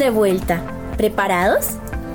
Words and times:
de 0.00 0.10
vuelta. 0.10 0.62
¿Preparados? 0.96 1.66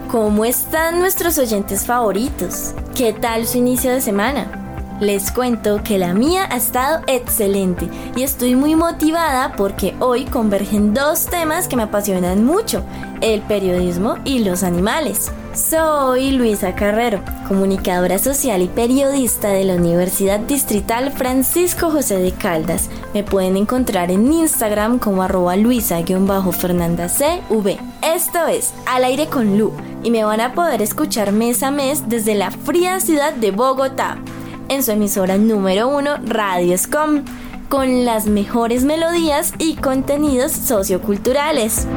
¿Cómo 0.09 0.43
están 0.43 0.99
nuestros 0.99 1.37
oyentes 1.37 1.85
favoritos? 1.85 2.73
¿Qué 2.95 3.13
tal 3.13 3.45
su 3.45 3.59
inicio 3.59 3.91
de 3.91 4.01
semana? 4.01 4.64
Les 5.01 5.29
cuento 5.29 5.83
que 5.83 5.97
la 5.97 6.13
mía 6.13 6.47
ha 6.49 6.55
estado 6.55 7.03
excelente 7.07 7.89
y 8.15 8.23
estoy 8.23 8.55
muy 8.55 8.75
motivada 8.75 9.51
porque 9.57 9.93
hoy 9.99 10.23
convergen 10.23 10.93
dos 10.93 11.25
temas 11.25 11.67
que 11.67 11.75
me 11.75 11.83
apasionan 11.83 12.45
mucho, 12.45 12.81
el 13.19 13.41
periodismo 13.41 14.15
y 14.23 14.45
los 14.45 14.63
animales. 14.63 15.33
Soy 15.53 16.31
Luisa 16.31 16.75
Carrero, 16.75 17.21
comunicadora 17.49 18.19
social 18.19 18.61
y 18.61 18.67
periodista 18.67 19.49
de 19.49 19.65
la 19.65 19.75
Universidad 19.75 20.39
Distrital 20.39 21.11
Francisco 21.11 21.91
José 21.91 22.19
de 22.19 22.31
Caldas. 22.31 22.89
Me 23.13 23.23
pueden 23.23 23.57
encontrar 23.57 24.11
en 24.11 24.31
Instagram 24.31 24.99
como 24.99 25.23
arroba 25.23 25.57
luisa-fernanda-cv. 25.57 27.77
Esto 28.01 28.47
es 28.47 28.73
Al 28.85 29.03
aire 29.03 29.27
con 29.27 29.57
Lu 29.57 29.73
y 30.03 30.11
me 30.11 30.23
van 30.23 30.39
a 30.39 30.53
poder 30.53 30.81
escuchar 30.81 31.33
mes 31.33 31.63
a 31.63 31.71
mes 31.71 32.07
desde 32.07 32.35
la 32.35 32.51
fría 32.51 33.01
ciudad 33.01 33.33
de 33.33 33.51
Bogotá 33.51 34.19
en 34.69 34.83
su 34.83 34.91
emisora 34.91 35.37
número 35.37 35.87
uno, 35.87 36.17
Radio 36.25 36.77
Scom, 36.77 37.23
con 37.69 38.05
las 38.05 38.27
mejores 38.27 38.83
melodías 38.83 39.53
y 39.57 39.75
contenidos 39.75 40.51
socioculturales. 40.51 41.87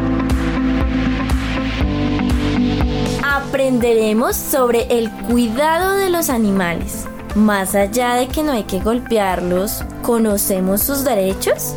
Aprenderemos 3.22 4.36
sobre 4.36 4.86
el 4.98 5.10
cuidado 5.28 5.96
de 5.96 6.10
los 6.10 6.30
animales. 6.30 7.06
Más 7.34 7.74
allá 7.74 8.14
de 8.14 8.26
que 8.28 8.42
no 8.42 8.52
hay 8.52 8.64
que 8.64 8.80
golpearlos, 8.80 9.84
¿conocemos 10.02 10.82
sus 10.82 11.04
derechos? 11.04 11.74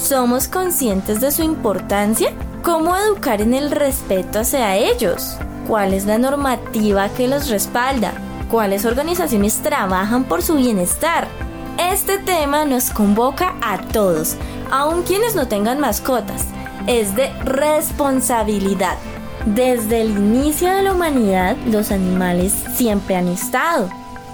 ¿Somos 0.00 0.48
conscientes 0.48 1.20
de 1.20 1.30
su 1.30 1.42
importancia? 1.42 2.32
¿Cómo 2.62 2.96
educar 2.96 3.40
en 3.40 3.54
el 3.54 3.70
respeto 3.70 4.40
hacia 4.40 4.76
ellos? 4.76 5.36
¿Cuál 5.66 5.92
es 5.94 6.06
la 6.06 6.18
normativa 6.18 7.08
que 7.10 7.28
los 7.28 7.48
respalda? 7.48 8.27
Cuáles 8.48 8.84
organizaciones 8.84 9.62
trabajan 9.62 10.24
por 10.24 10.42
su 10.42 10.56
bienestar. 10.56 11.28
Este 11.78 12.18
tema 12.18 12.64
nos 12.64 12.90
convoca 12.90 13.54
a 13.62 13.78
todos, 13.78 14.36
aun 14.70 15.02
quienes 15.02 15.34
no 15.34 15.46
tengan 15.46 15.78
mascotas. 15.78 16.46
Es 16.86 17.14
de 17.14 17.30
responsabilidad. 17.44 18.96
Desde 19.46 20.02
el 20.02 20.10
inicio 20.10 20.68
de 20.68 20.82
la 20.82 20.92
humanidad, 20.92 21.56
los 21.66 21.92
animales 21.92 22.52
siempre 22.74 23.14
han 23.14 23.28
estado. 23.28 23.88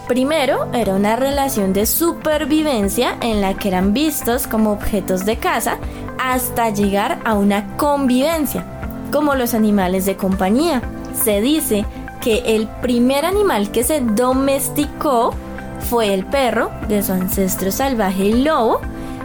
Primero 0.08 0.68
era 0.72 0.94
una 0.94 1.16
relación 1.16 1.72
de 1.72 1.86
supervivencia 1.86 3.16
en 3.20 3.40
la 3.40 3.54
que 3.54 3.68
eran 3.68 3.92
vistos 3.92 4.46
como 4.46 4.72
objetos 4.72 5.24
de 5.24 5.36
caza 5.36 5.78
hasta 6.18 6.70
llegar 6.70 7.20
a 7.24 7.34
una 7.34 7.76
convivencia, 7.76 8.64
como 9.10 9.34
los 9.34 9.54
animales 9.54 10.04
de 10.04 10.16
compañía. 10.16 10.82
Se 11.22 11.40
dice 11.40 11.84
que 12.24 12.56
el 12.56 12.66
primer 12.80 13.26
animal 13.26 13.70
que 13.70 13.84
se 13.84 14.00
domesticó 14.00 15.34
fue 15.90 16.14
el 16.14 16.24
perro 16.24 16.70
de 16.88 17.02
su 17.02 17.12
ancestro 17.12 17.70
salvaje 17.70 18.30
el 18.30 18.44
lobo 18.44 18.80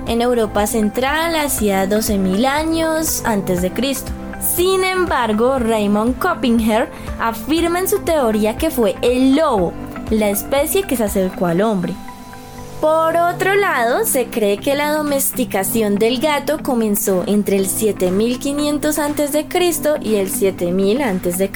en 0.06 0.22
Europa 0.22 0.68
Central 0.68 1.34
hacia 1.36 1.88
12.000 1.88 2.46
años 2.46 3.24
antes 3.24 3.62
de 3.62 3.72
Cristo. 3.72 4.12
Sin 4.42 4.84
embargo, 4.84 5.60
Raymond 5.60 6.20
Coppinger 6.20 6.90
afirma 7.22 7.80
en 7.80 7.88
su 7.88 8.00
teoría 8.00 8.58
que 8.58 8.70
fue 8.70 8.96
el 9.02 9.38
lobo, 9.38 9.72
la 10.10 10.30
especie 10.30 10.84
que 10.84 10.98
se 10.98 11.06
acercó 11.06 11.46
al 11.46 11.62
hombre. 11.62 11.94
Por 12.82 13.16
otro 13.16 13.56
lado, 13.56 14.06
se 14.06 14.26
cree 14.28 14.58
que 14.58 14.76
la 14.76 14.92
domesticación 14.92 15.96
del 15.96 16.20
gato 16.20 16.60
comenzó 16.62 17.24
entre 17.28 17.58
el 17.58 17.68
7500 17.68 19.00
a.C. 19.00 19.48
y 20.02 20.16
el 20.16 20.30
7000 20.30 21.02
a.C. 21.02 21.50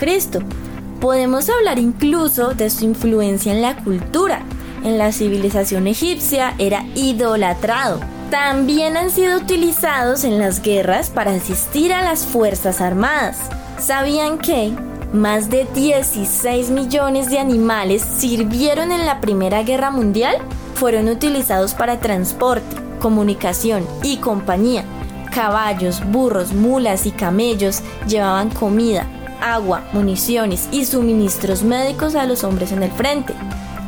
Podemos 1.04 1.50
hablar 1.50 1.80
incluso 1.80 2.54
de 2.54 2.70
su 2.70 2.86
influencia 2.86 3.52
en 3.52 3.61
la 3.61 3.76
cultura. 3.83 4.42
En 4.86 4.98
la 4.98 5.11
civilización 5.11 5.86
egipcia 5.86 6.55
era 6.60 6.86
idolatrado. 6.95 8.00
También 8.32 8.95
han 8.95 9.10
sido 9.10 9.36
utilizados 9.36 10.23
en 10.23 10.39
las 10.39 10.61
guerras 10.61 11.10
para 11.10 11.32
asistir 11.32 11.92
a 11.92 12.04
las 12.04 12.26
Fuerzas 12.26 12.80
Armadas. 12.80 13.38
¿Sabían 13.80 14.38
que 14.38 14.72
más 15.11 15.50
de 15.50 15.67
16 15.76 16.70
millones 16.70 17.30
de 17.30 17.39
animales 17.39 18.02
sirvieron 18.02 18.94
en 18.94 19.06
la 19.06 19.20
Primera 19.20 19.61
Guerra 19.64 19.92
Mundial? 19.92 20.38
Fueron 20.76 21.10
utilizados 21.10 21.73
para 21.73 22.00
transporte, 22.00 22.77
comunicación 23.02 23.86
y 24.04 24.20
compañía. 24.20 24.86
Caballos, 25.33 26.02
burros, 26.11 26.54
mulas 26.54 27.06
y 27.06 27.11
camellos 27.11 27.82
llevaban 28.08 28.50
comida, 28.52 29.06
agua, 29.43 29.83
municiones 29.93 30.70
y 30.71 30.86
suministros 30.86 31.64
médicos 31.64 32.15
a 32.15 32.26
los 32.26 32.43
hombres 32.43 32.71
en 32.71 32.83
el 32.83 32.92
frente. 32.92 33.33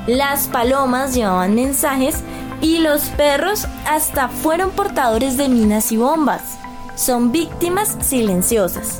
Las 0.08 0.48
palomas 0.48 1.16
llevaban 1.16 1.56
mensajes 1.56 2.18
y 2.62 2.80
los 2.80 3.02
perros 3.10 3.68
hasta 3.88 4.28
fueron 4.28 4.72
portadores 4.72 5.38
de 5.38 5.50
minas 5.50 5.92
y 5.92 5.98
bombas. 5.98 6.58
Son 6.96 7.32
víctimas 7.32 7.98
silenciosas. 8.02 9.00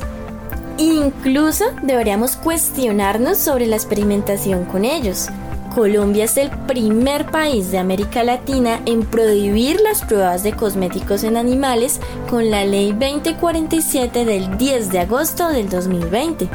Incluso 0.78 1.64
deberíamos 1.82 2.36
cuestionarnos 2.36 3.38
sobre 3.38 3.66
la 3.66 3.76
experimentación 3.76 4.64
con 4.64 4.84
ellos. 4.84 5.28
Colombia 5.76 6.24
es 6.24 6.38
el 6.38 6.48
primer 6.66 7.30
país 7.30 7.70
de 7.70 7.76
América 7.76 8.24
Latina 8.24 8.80
en 8.86 9.02
prohibir 9.02 9.78
las 9.82 10.00
pruebas 10.00 10.42
de 10.42 10.52
cosméticos 10.54 11.22
en 11.22 11.36
animales 11.36 12.00
con 12.30 12.50
la 12.50 12.64
Ley 12.64 12.92
2047 12.92 14.24
del 14.24 14.56
10 14.56 14.90
de 14.90 15.00
agosto 15.00 15.50
del 15.50 15.68
2020. 15.68 16.48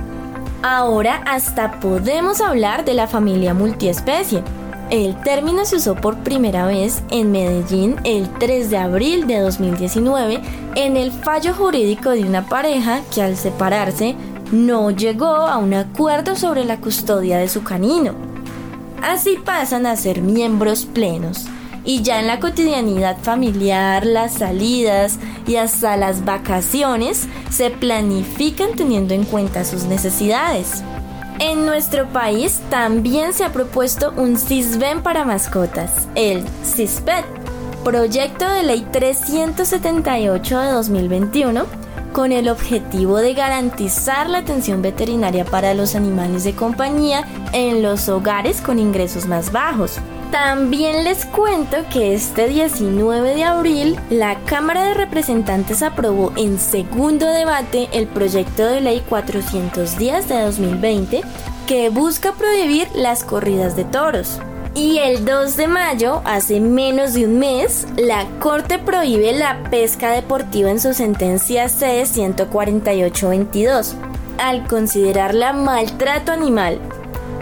Ahora 0.64 1.22
hasta 1.28 1.80
podemos 1.80 2.42
hablar 2.42 2.84
de 2.84 2.96
la 2.96 3.06
familia 3.06 3.54
multiespecie. 3.54 4.42
El 4.90 5.16
término 5.22 5.66
se 5.66 5.76
usó 5.76 5.94
por 5.94 6.18
primera 6.24 6.66
vez 6.66 7.04
en 7.12 7.32
Medellín 7.32 7.98
el 8.04 8.28
3 8.40 8.72
de 8.72 8.78
abril 8.78 9.28
de 9.28 9.38
2019 9.38 10.42
en 10.74 10.98
el 10.98 11.12
fallo 11.12 11.54
jurídico 11.54 12.10
de 12.10 12.24
una 12.24 12.48
pareja 12.48 13.02
que 13.14 13.22
al 13.22 13.38
separarse 13.38 14.16
no 14.52 14.90
llegó 14.90 15.28
a 15.28 15.60
un 15.60 15.76
acuerdo 15.76 16.36
sobre 16.36 16.66
la 16.66 16.82
custodia 16.82 17.38
de 17.38 17.50
su 17.50 17.62
canino. 17.62 18.31
Así 19.02 19.38
pasan 19.44 19.86
a 19.86 19.96
ser 19.96 20.22
miembros 20.22 20.86
plenos. 20.86 21.46
Y 21.84 22.04
ya 22.04 22.20
en 22.20 22.28
la 22.28 22.40
cotidianidad 22.40 23.18
familiar, 23.18 24.06
las 24.06 24.36
salidas 24.36 25.18
y 25.48 25.56
hasta 25.56 25.98
las 25.98 26.24
vacaciones 26.24 27.28
se 27.50 27.72
planifican 27.72 28.74
teniendo 28.76 29.16
en 29.16 29.24
cuenta 29.24 29.66
sus 29.66 29.86
necesidades. 29.86 30.84
En 31.40 31.66
nuestro 31.66 32.08
país 32.08 32.62
también 32.70 33.34
se 33.34 33.44
ha 33.44 33.52
propuesto 33.52 34.14
un 34.16 34.38
CISBEN 34.38 35.02
para 35.02 35.26
mascotas, 35.26 36.08
el 36.14 36.46
CISPET, 36.64 37.26
proyecto 37.84 38.48
de 38.48 38.62
ley 38.62 38.86
378 38.92 40.60
de 40.60 40.72
2021 40.72 41.66
con 42.12 42.32
el 42.32 42.50
objetivo 42.50 43.18
de 43.18 43.34
garantizar 43.34 44.30
la 44.30 44.40
atención 44.40 44.82
veterinaria 44.82 45.46
para 45.46 45.74
los 45.74 45.96
animales 45.96 46.44
de 46.44 46.54
compañía 46.54 47.26
en 47.54 47.82
los 47.82 48.10
hogares 48.10 48.62
con 48.62 48.80
ingresos 48.80 49.28
más 49.28 49.52
bajos. 49.52 50.00
También 50.32 51.04
les 51.04 51.26
cuento 51.26 51.78
que 51.92 52.14
este 52.14 52.48
19 52.48 53.36
de 53.36 53.44
abril 53.44 54.00
la 54.10 54.40
Cámara 54.46 54.86
de 54.86 54.94
Representantes 54.94 55.84
aprobó 55.84 56.32
en 56.38 56.58
segundo 56.58 57.28
debate 57.28 57.90
el 57.92 58.08
proyecto 58.08 58.66
de 58.66 58.80
ley 58.80 59.04
410 59.10 60.30
de 60.30 60.42
2020 60.42 61.22
que 61.68 61.90
busca 61.90 62.32
prohibir 62.34 62.88
las 62.96 63.26
corridas 63.26 63.76
de 63.76 63.84
toros. 63.84 64.40
Y 64.74 65.00
el 65.00 65.26
2 65.26 65.58
de 65.58 65.68
mayo, 65.68 66.22
hace 66.24 66.62
menos 66.62 67.14
de 67.14 67.26
un 67.26 67.40
mes, 67.40 67.86
la 67.98 68.26
Corte 68.40 68.80
prohíbe 68.80 69.34
la 69.34 69.64
pesca 69.70 70.12
deportiva 70.12 70.72
en 70.72 70.80
su 70.80 70.94
sentencia 70.94 71.68
C-148-22, 71.68 73.96
al 74.38 74.66
considerarla 74.68 75.52
maltrato 75.52 76.32
animal. 76.32 76.80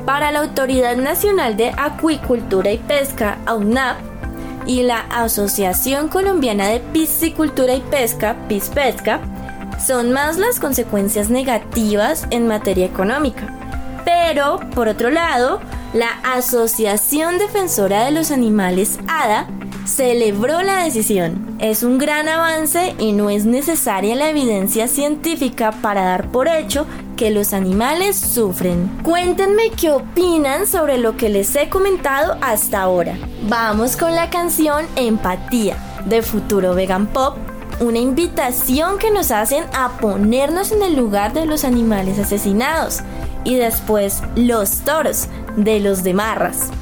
Para 0.06 0.31
la 0.31 0.40
Autoridad 0.40 0.96
Nacional 0.96 1.56
de 1.56 1.72
Acuicultura 1.78 2.72
y 2.72 2.80
Pesca, 2.80 3.38
AUNAP, 3.46 3.98
y 4.66 4.82
la 4.82 5.02
Asociación 5.12 6.08
Colombiana 6.08 6.68
de 6.68 6.80
Piscicultura 6.80 7.75
y 7.75 7.82
Pesca, 7.82 8.38
PISPESCA, 8.48 9.20
son 9.80 10.12
más 10.12 10.38
las 10.38 10.60
consecuencias 10.60 11.30
negativas 11.30 12.25
en 12.32 12.48
materia 12.48 12.88
económica. 12.88 13.56
Pero, 14.04 14.60
por 14.75 14.88
otro 14.88 15.12
lado, 15.12 15.62
la 15.94 16.19
Asociación 16.24 17.39
Defensora 17.39 18.06
de 18.06 18.12
los 18.12 18.31
Animales, 18.31 19.00
ADA, 19.07 19.47
celebró 19.86 20.62
la 20.62 20.83
decisión. 20.83 21.57
Es 21.59 21.81
un 21.83 21.97
gran 21.97 22.30
avance 22.30 22.95
y 23.00 23.12
no 23.12 23.30
es 23.30 23.45
necesaria 23.45 24.15
la 24.15 24.30
evidencia 24.30 24.88
científica 24.88 25.71
para 25.71 26.03
dar 26.03 26.30
por 26.30 26.47
hecho 26.47 26.86
que 27.18 27.31
los 27.31 27.53
animales 27.53 28.18
sufren. 28.18 28.88
Cuéntenme 29.03 29.71
qué 29.71 29.91
opinan 29.91 30.68
sobre 30.68 31.00
lo 31.00 31.18
que 31.18 31.30
les 31.30 31.56
he 31.56 31.69
comentado 31.69 32.38
hasta 32.41 32.81
ahora. 32.81 33.18
Vamos 33.50 33.97
con 33.97 34.13
la 34.13 34.30
canción 34.30 34.86
Empatía 34.95 35.77
de 36.06 36.21
Futuro 36.21 36.75
Vegan 36.75 37.07
Pop 37.07 37.38
una 37.80 38.00
invitación 38.00 38.97
que 38.97 39.09
nos 39.09 39.31
hacen 39.31 39.63
a 39.74 39.97
ponernos 40.00 40.74
en 40.74 40.83
el 40.83 40.97
lugar 40.97 41.31
de 41.31 41.45
los 41.45 41.63
animales 41.63 42.19
asesinados 42.19 43.01
y 43.50 43.56
después 43.56 44.22
los 44.36 44.81
toros 44.81 45.28
de 45.57 45.80
los 45.80 46.04
demarras. 46.04 46.69
con 46.69 46.79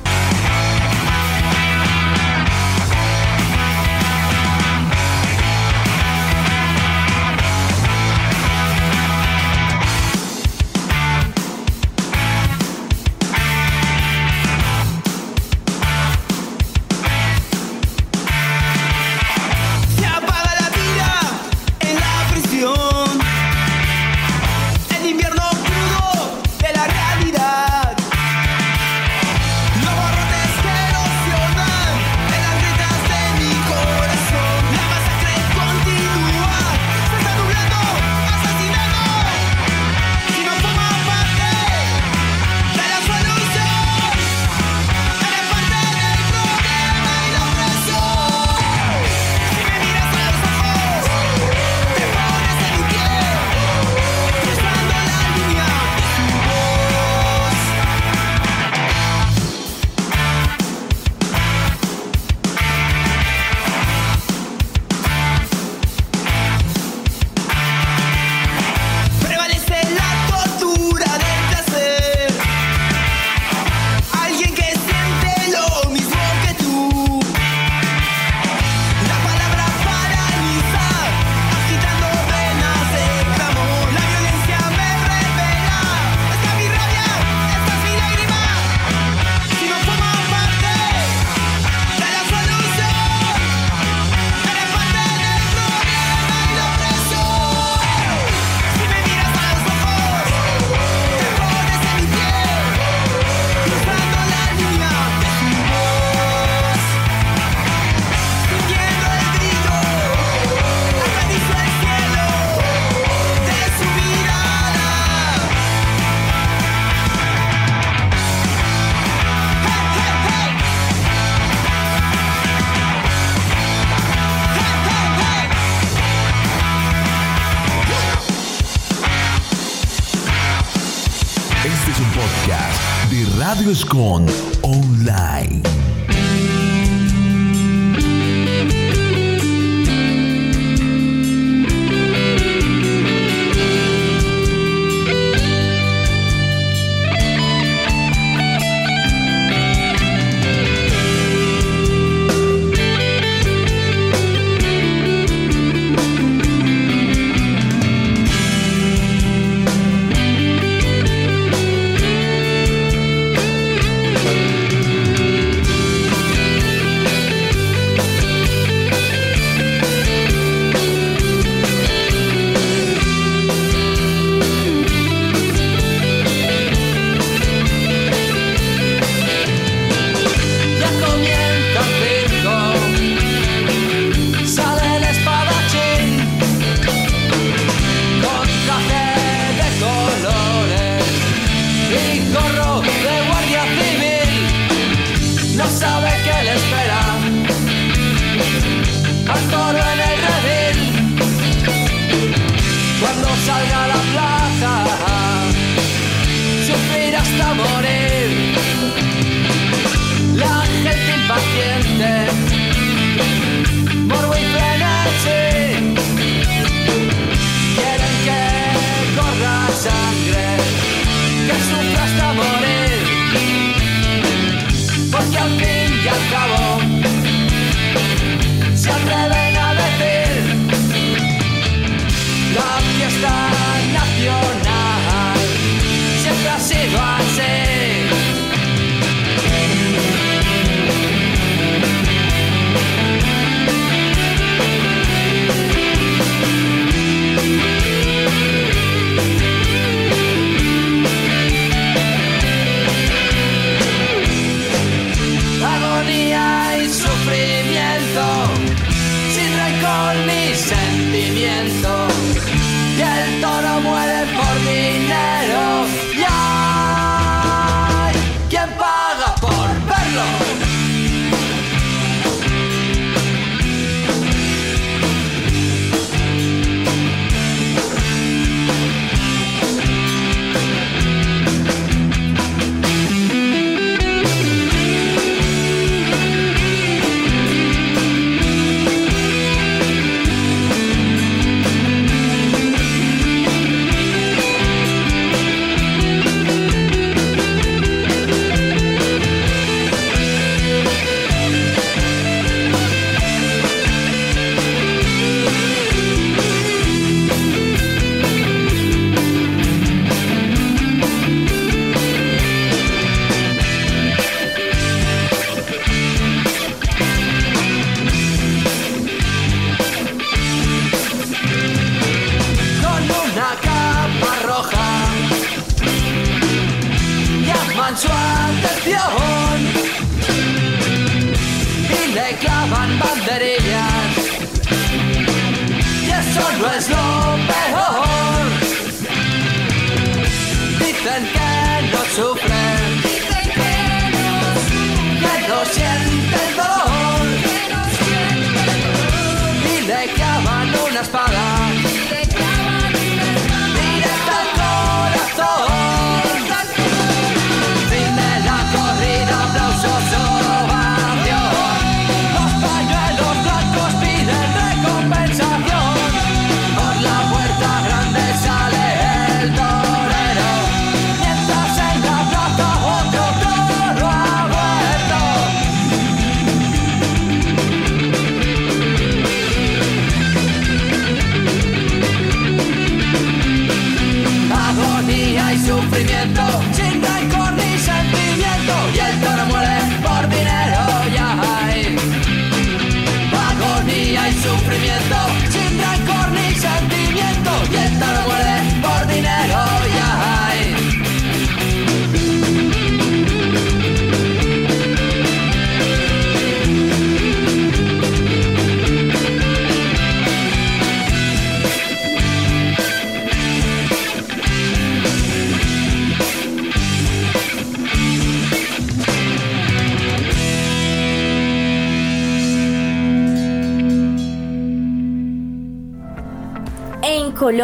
Online. 133.95 134.27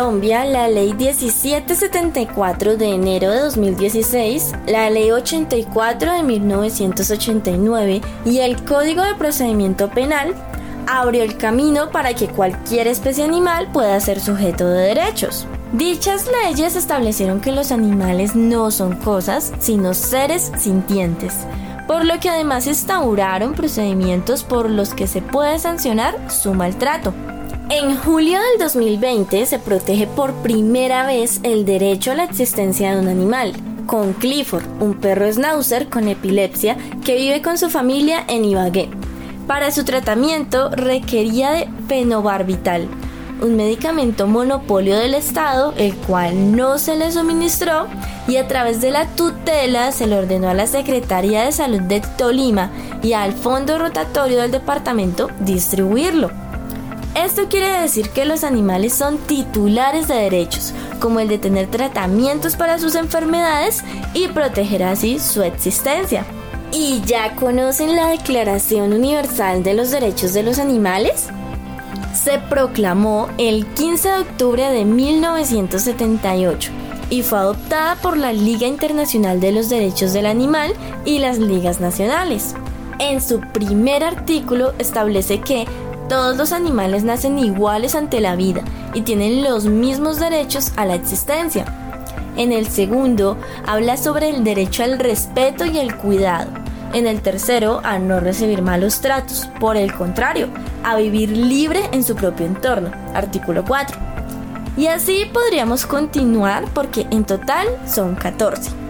Colombia, 0.04 0.44
la 0.44 0.68
ley 0.68 0.94
1774 0.94 2.76
de 2.76 2.90
enero 2.94 3.32
de 3.32 3.40
2016, 3.40 4.52
la 4.68 4.90
ley 4.90 5.12
84 5.12 6.12
de 6.12 6.24
1989 6.24 8.02
y 8.26 8.40
el 8.40 8.62
Código 8.66 9.02
de 9.02 9.16
Procedimiento 9.16 9.90
Penal 9.90 10.36
abrió 10.88 11.24
el 11.24 11.38
camino 11.38 11.90
para 11.90 12.14
que 12.16 12.28
cualquier 12.28 12.88
especie 12.88 13.24
animal 13.24 13.72
pueda 13.72 13.98
ser 14.02 14.20
sujeto 14.20 14.68
de 14.68 14.88
derechos. 14.88 15.48
Dichas 15.72 16.28
leyes 16.44 16.76
establecieron 16.76 17.40
que 17.40 17.54
los 17.54 17.72
animales 17.72 18.36
no 18.36 18.72
son 18.72 18.98
cosas, 18.98 19.54
sino 19.60 19.94
seres 19.94 20.52
sintientes, 20.58 21.34
por 21.88 22.04
lo 22.04 22.20
que 22.20 22.28
además 22.28 22.68
instauraron 22.68 23.54
procedimientos 23.54 24.44
por 24.44 24.70
los 24.70 24.94
que 24.94 25.08
se 25.08 25.22
puede 25.22 25.60
sancionar 25.60 26.30
su 26.30 26.54
maltrato. 26.54 27.14
En 27.76 27.98
julio 27.98 28.38
del 28.40 28.60
2020 28.60 29.48
se 29.48 29.58
protege 29.58 30.06
por 30.06 30.32
primera 30.44 31.08
vez 31.08 31.40
el 31.42 31.66
derecho 31.66 32.12
a 32.12 32.14
la 32.14 32.26
existencia 32.26 32.94
de 32.94 33.02
un 33.02 33.08
animal, 33.08 33.52
con 33.88 34.14
Clifford, 34.14 34.64
un 34.80 34.94
perro 34.94 35.32
schnauzer 35.32 35.90
con 35.90 36.08
epilepsia 36.08 36.78
que 37.04 37.16
vive 37.16 37.42
con 37.42 37.58
su 37.58 37.72
familia 37.72 38.26
en 38.28 38.46
Ibagué. 38.46 38.90
Para 39.48 39.72
su 39.72 39.86
tratamiento 39.86 40.70
requería 40.70 41.50
de 41.50 41.68
fenobarbital, 41.88 42.88
un 43.42 43.56
medicamento 43.56 44.28
monopolio 44.28 44.96
del 44.96 45.16
Estado, 45.16 45.74
el 45.76 45.96
cual 45.96 46.56
no 46.56 46.78
se 46.78 46.96
le 46.96 47.12
suministró 47.12 47.88
y 48.28 48.36
a 48.36 48.48
través 48.48 48.82
de 48.82 48.92
la 48.92 49.08
tutela 49.08 49.92
se 49.92 50.06
le 50.06 50.20
ordenó 50.20 50.48
a 50.48 50.54
la 50.54 50.68
Secretaría 50.68 51.44
de 51.44 51.52
Salud 51.52 51.82
de 51.82 52.02
Tolima 52.20 52.70
y 53.02 53.14
al 53.14 53.34
Fondo 53.34 53.80
Rotatorio 53.80 54.42
del 54.42 54.52
departamento 54.52 55.32
distribuirlo. 55.40 56.43
Esto 57.16 57.48
quiere 57.48 57.80
decir 57.80 58.10
que 58.10 58.26
los 58.26 58.44
animales 58.44 58.94
son 58.94 59.20
titulares 59.20 60.08
de 60.08 60.16
derechos, 60.16 60.74
como 61.00 61.20
el 61.20 61.28
de 61.28 61.38
tener 61.38 61.68
tratamientos 61.68 62.56
para 62.56 62.80
sus 62.80 62.96
enfermedades 62.96 63.84
y 64.16 64.28
proteger 64.30 64.84
así 64.84 65.20
su 65.20 65.44
existencia. 65.44 66.26
¿Y 66.72 67.02
ya 67.06 67.36
conocen 67.36 67.96
la 67.96 68.08
Declaración 68.08 68.94
Universal 68.94 69.62
de 69.62 69.76
los 69.76 69.92
Derechos 69.92 70.34
de 70.34 70.42
los 70.42 70.58
Animales? 70.58 71.28
Se 72.16 72.40
proclamó 72.40 73.30
el 73.38 73.68
15 73.68 74.10
de 74.10 74.18
octubre 74.18 74.70
de 74.70 74.84
1978 74.84 76.72
y 77.12 77.22
fue 77.22 77.38
adoptada 77.38 77.96
por 77.98 78.18
la 78.18 78.34
Liga 78.34 78.66
Internacional 78.66 79.40
de 79.40 79.52
los 79.52 79.70
Derechos 79.70 80.14
del 80.14 80.26
Animal 80.26 80.74
y 81.06 81.20
las 81.20 81.38
ligas 81.38 81.80
nacionales. 81.80 82.56
En 82.98 83.22
su 83.22 83.40
primer 83.40 84.04
artículo 84.04 84.74
establece 84.80 85.42
que 85.42 85.68
todos 86.10 86.38
los 86.38 86.52
animales 86.52 87.04
nacen 87.04 87.40
iguales 87.40 87.96
ante 87.96 88.20
la 88.20 88.36
vida 88.36 88.64
y 88.94 89.02
tienen 89.02 89.44
los 89.44 89.66
mismos 89.66 90.20
derechos 90.20 90.72
a 90.76 90.86
la 90.86 90.96
existencia. 90.96 91.66
En 92.36 92.52
el 92.52 92.68
segundo 92.68 93.38
habla 93.68 93.98
sobre 93.98 94.30
el 94.30 94.44
derecho 94.44 94.84
al 94.84 95.00
respeto 95.00 95.66
y 95.66 95.80
el 95.80 95.96
cuidado. 95.96 96.50
En 96.94 97.08
el 97.08 97.22
tercero 97.22 97.82
a 97.84 97.98
no 98.00 98.20
recibir 98.20 98.62
malos 98.62 99.02
tratos. 99.02 99.48
Por 99.60 99.78
el 99.78 99.94
contrario, 99.94 100.50
a 100.84 100.96
vivir 100.96 101.30
libre 101.30 101.90
en 101.92 102.04
su 102.04 102.16
propio 102.16 102.46
entorno. 102.46 102.92
Artículo 103.14 103.64
4. 103.66 103.98
Y 104.78 104.88
así 104.88 105.26
podríamos 105.32 105.86
continuar 105.86 106.66
porque 106.74 107.08
en 107.12 107.26
total 107.26 107.68
son 107.88 108.16
14. 108.16 108.83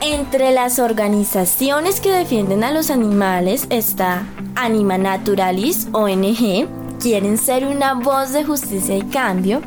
Entre 0.00 0.52
las 0.52 0.78
organizaciones 0.78 2.00
que 2.00 2.12
defienden 2.12 2.62
a 2.62 2.70
los 2.70 2.88
animales 2.90 3.66
está 3.68 4.22
Anima 4.54 4.96
Naturalis, 4.96 5.88
ONG, 5.92 6.68
quieren 7.00 7.36
ser 7.36 7.66
una 7.66 7.94
voz 7.94 8.32
de 8.32 8.44
justicia 8.44 8.96
y 8.96 9.02
cambio. 9.02 9.60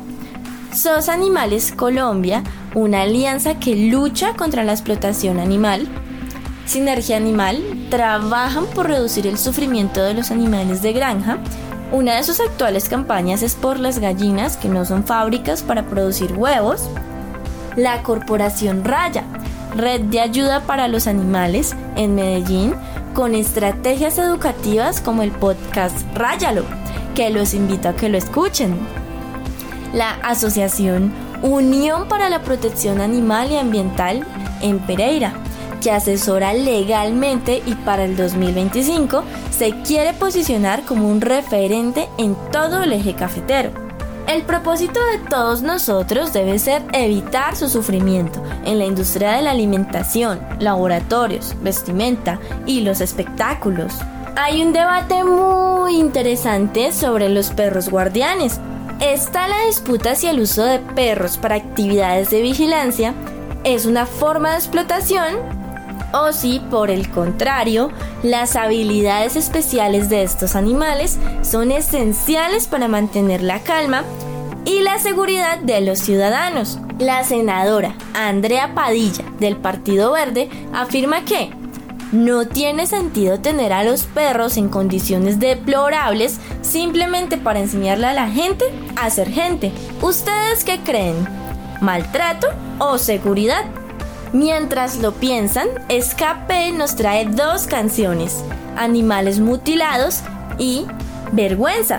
SOS 0.74 1.10
Animales 1.10 1.70
Colombia, 1.72 2.42
una 2.74 3.02
alianza 3.02 3.58
que 3.58 3.76
lucha 3.76 4.32
contra 4.32 4.64
la 4.64 4.72
explotación 4.72 5.38
animal. 5.38 5.86
Sinergia 6.64 7.18
Animal, 7.18 7.62
trabajan 7.90 8.64
por 8.74 8.86
reducir 8.86 9.26
el 9.26 9.36
sufrimiento 9.36 10.02
de 10.02 10.14
los 10.14 10.30
animales 10.30 10.80
de 10.80 10.94
granja. 10.94 11.38
Una 11.92 12.14
de 12.16 12.24
sus 12.24 12.40
actuales 12.40 12.88
campañas 12.88 13.42
es 13.42 13.54
por 13.54 13.78
las 13.78 13.98
gallinas, 13.98 14.56
que 14.56 14.70
no 14.70 14.86
son 14.86 15.04
fábricas 15.04 15.62
para 15.62 15.84
producir 15.84 16.32
huevos. 16.32 16.88
La 17.76 18.02
Corporación 18.02 18.82
Raya, 18.82 19.24
red 19.76 20.00
de 20.02 20.20
ayuda 20.20 20.60
para 20.60 20.88
los 20.88 21.06
animales 21.06 21.74
en 21.96 22.14
Medellín, 22.14 22.74
con 23.14 23.34
estrategias 23.34 24.18
educativas 24.18 25.00
como 25.00 25.22
el 25.22 25.30
podcast 25.30 25.96
Ráyalo, 26.14 26.64
que 27.14 27.30
los 27.30 27.54
invito 27.54 27.88
a 27.88 27.94
que 27.94 28.08
lo 28.08 28.18
escuchen. 28.18 28.76
La 29.92 30.12
Asociación 30.22 31.12
Unión 31.42 32.08
para 32.08 32.30
la 32.30 32.42
Protección 32.42 33.00
Animal 33.00 33.50
y 33.50 33.56
Ambiental 33.56 34.24
en 34.62 34.78
Pereira, 34.78 35.34
que 35.82 35.90
asesora 35.90 36.54
legalmente 36.54 37.62
y 37.66 37.74
para 37.74 38.04
el 38.04 38.16
2025 38.16 39.24
se 39.50 39.72
quiere 39.82 40.12
posicionar 40.14 40.84
como 40.84 41.08
un 41.08 41.20
referente 41.20 42.08
en 42.16 42.36
todo 42.52 42.82
el 42.82 42.92
eje 42.92 43.14
cafetero. 43.14 43.91
El 44.28 44.42
propósito 44.42 45.00
de 45.12 45.18
todos 45.28 45.62
nosotros 45.62 46.32
debe 46.32 46.58
ser 46.58 46.82
evitar 46.92 47.56
su 47.56 47.68
sufrimiento 47.68 48.42
en 48.64 48.78
la 48.78 48.84
industria 48.84 49.32
de 49.32 49.42
la 49.42 49.50
alimentación, 49.50 50.40
laboratorios, 50.60 51.54
vestimenta 51.60 52.38
y 52.64 52.80
los 52.80 53.00
espectáculos. 53.00 53.94
Hay 54.36 54.62
un 54.62 54.72
debate 54.72 55.24
muy 55.24 55.96
interesante 55.96 56.92
sobre 56.92 57.28
los 57.28 57.50
perros 57.50 57.90
guardianes. 57.90 58.60
Está 59.00 59.48
la 59.48 59.66
disputa 59.66 60.14
si 60.14 60.28
el 60.28 60.40
uso 60.40 60.64
de 60.64 60.78
perros 60.78 61.36
para 61.36 61.56
actividades 61.56 62.30
de 62.30 62.42
vigilancia 62.42 63.14
es 63.64 63.86
una 63.86 64.06
forma 64.06 64.52
de 64.52 64.56
explotación 64.56 65.61
o 66.12 66.32
si, 66.32 66.60
por 66.70 66.90
el 66.90 67.10
contrario, 67.10 67.90
las 68.22 68.56
habilidades 68.56 69.36
especiales 69.36 70.08
de 70.08 70.22
estos 70.22 70.56
animales 70.56 71.18
son 71.42 71.72
esenciales 71.72 72.66
para 72.66 72.88
mantener 72.88 73.42
la 73.42 73.60
calma 73.60 74.04
y 74.64 74.80
la 74.80 74.98
seguridad 74.98 75.58
de 75.58 75.80
los 75.80 75.98
ciudadanos. 75.98 76.78
La 76.98 77.24
senadora 77.24 77.96
Andrea 78.14 78.74
Padilla 78.74 79.24
del 79.40 79.56
Partido 79.56 80.12
Verde 80.12 80.48
afirma 80.72 81.24
que 81.24 81.50
no 82.12 82.46
tiene 82.46 82.86
sentido 82.86 83.40
tener 83.40 83.72
a 83.72 83.84
los 83.84 84.04
perros 84.04 84.58
en 84.58 84.68
condiciones 84.68 85.40
deplorables 85.40 86.38
simplemente 86.60 87.38
para 87.38 87.60
enseñarle 87.60 88.06
a 88.06 88.12
la 88.12 88.28
gente 88.28 88.66
a 88.96 89.08
ser 89.08 89.30
gente. 89.30 89.72
¿Ustedes 90.02 90.62
qué 90.64 90.78
creen? 90.80 91.26
¿Maltrato 91.80 92.48
o 92.78 92.98
seguridad? 92.98 93.64
Mientras 94.32 94.98
lo 95.02 95.12
piensan, 95.12 95.68
Escape 95.90 96.72
nos 96.72 96.96
trae 96.96 97.26
dos 97.26 97.66
canciones, 97.66 98.42
Animales 98.78 99.40
Mutilados 99.40 100.22
y 100.58 100.86
Vergüenza. 101.32 101.98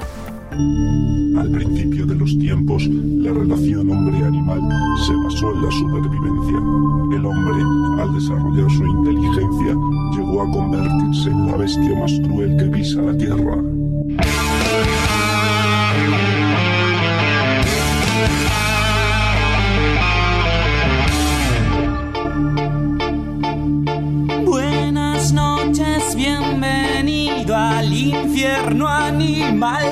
Al 1.38 1.52
principio 1.52 2.08
de 2.08 2.16
los 2.16 2.36
tiempos, 2.40 2.88
la 2.88 3.32
relación 3.32 3.92
hombre-animal 3.92 4.62
se 5.06 5.14
basó 5.14 5.54
en 5.54 5.64
la 5.64 5.72
supervivencia. 5.72 6.58
El 7.18 7.26
hombre, 7.26 8.02
al 8.02 8.14
desarrollar 8.16 8.72
su 8.72 8.84
inteligencia, 8.84 9.76
llegó 10.16 10.42
a 10.42 10.52
convertirse 10.52 11.30
en 11.30 11.46
la 11.46 11.58
bestia 11.58 12.00
más 12.00 12.14
cruel 12.24 12.58
que 12.58 12.66
pisa 12.66 13.02
la 13.02 13.16
tierra. 13.16 13.58
Infierno 28.14 28.88
animal. 28.88 29.84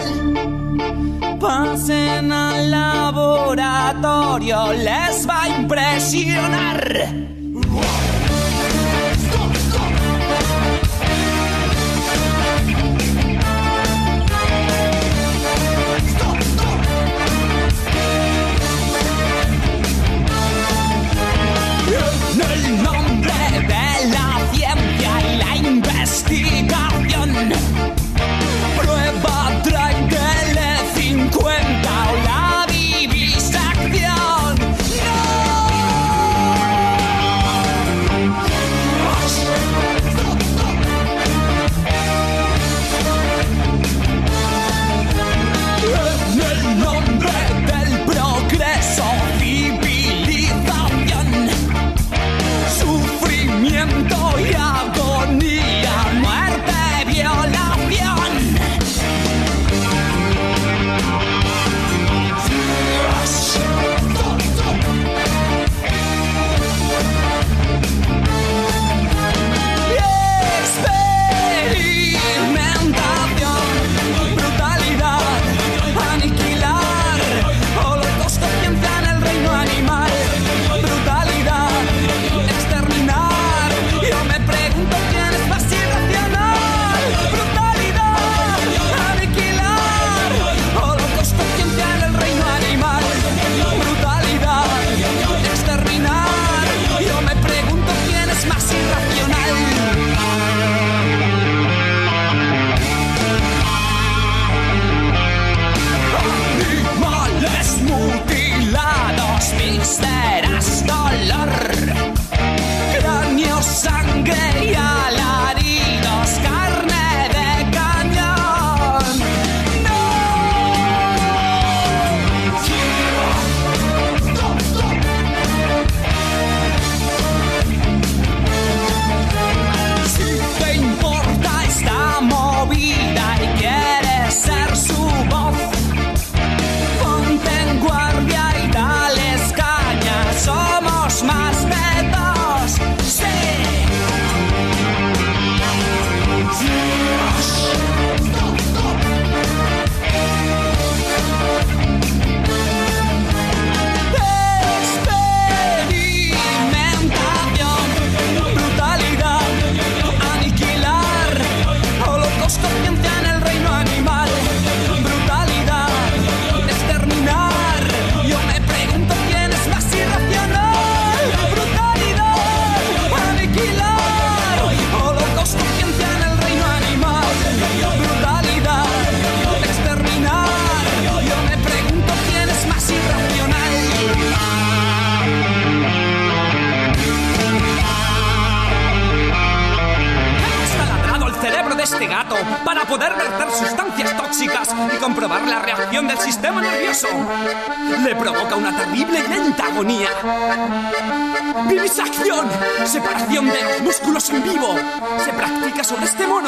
Pasen 1.39 2.31
al 2.31 2.71
laboratorio, 2.71 4.73
les 4.73 5.27
va 5.27 5.43
a 5.43 5.49
impresionar. 5.49 7.21
El 22.41 22.83
nombre 22.83 23.33
de 23.67 24.09
la 24.09 24.40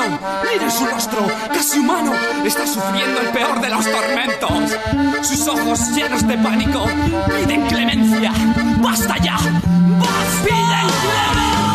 mono. 0.10 0.20
Miren 0.52 0.72
su 0.72 0.86
rostro, 0.86 1.28
casi 1.54 1.80
humano. 1.80 2.14
Está 2.46 2.68
sufriendo 2.68 3.22
el 3.22 3.30
peor 3.30 3.62
de 3.62 3.70
los 3.70 3.86
tormentos. 3.86 5.28
Sus 5.28 5.48
ojos 5.48 5.80
llenos 5.90 6.28
de 6.28 6.38
pánico 6.38 6.86
piden 7.28 7.62
clemencia. 7.68 8.32
¡Basta 8.78 9.18
ya! 9.18 9.36
¡Basta! 9.36 10.44
¡Piden 10.44 10.88
clemencia! 11.02 11.73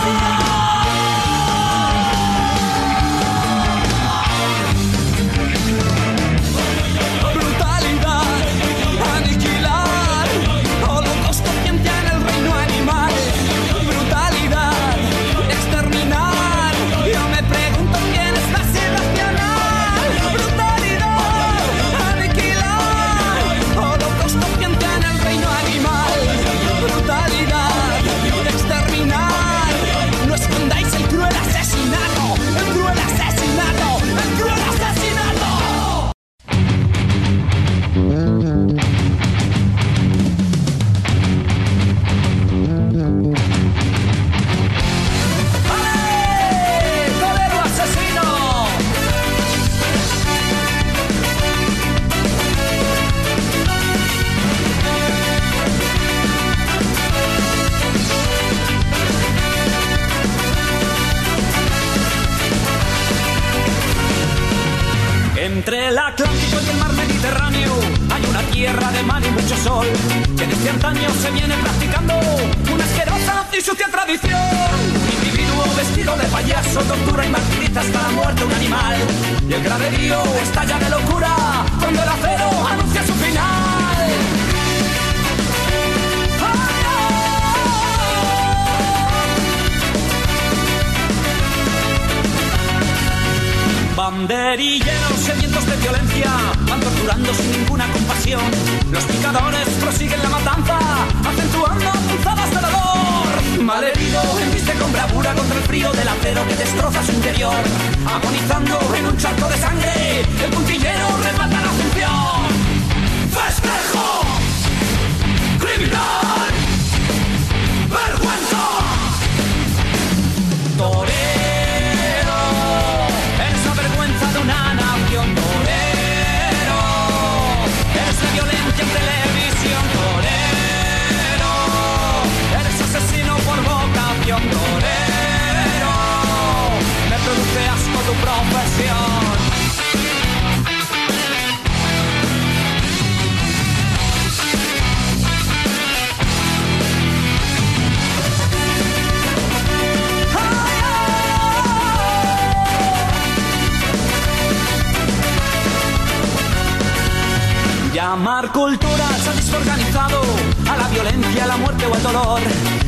Organizado, 159.68 160.22
a 160.70 160.76
la 160.76 160.88
violencia, 160.88 161.44
a 161.44 161.46
la 161.46 161.56
muerte 161.58 161.84
o 161.86 161.94
al 161.94 162.02
dolor, 162.02 162.40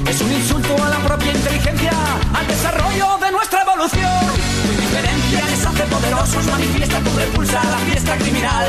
es 0.09 0.21
un 0.21 0.33
insulto 0.33 0.83
a 0.83 0.88
la 0.88 0.99
propia 0.99 1.33
inteligencia, 1.33 1.93
al 2.35 2.47
desarrollo 2.47 3.19
de 3.19 3.31
nuestra 3.33 3.62
evolución. 3.62 4.27
Tu 4.64 4.73
indiferencia 4.73 5.45
les 5.47 5.66
hace 5.66 5.83
poderosos, 5.85 6.47
manifiesta 6.47 6.99
tu 7.01 7.11
repulsa 7.16 7.61
a 7.61 7.71
la 7.71 7.79
fiesta 7.79 8.16
criminal. 8.16 8.66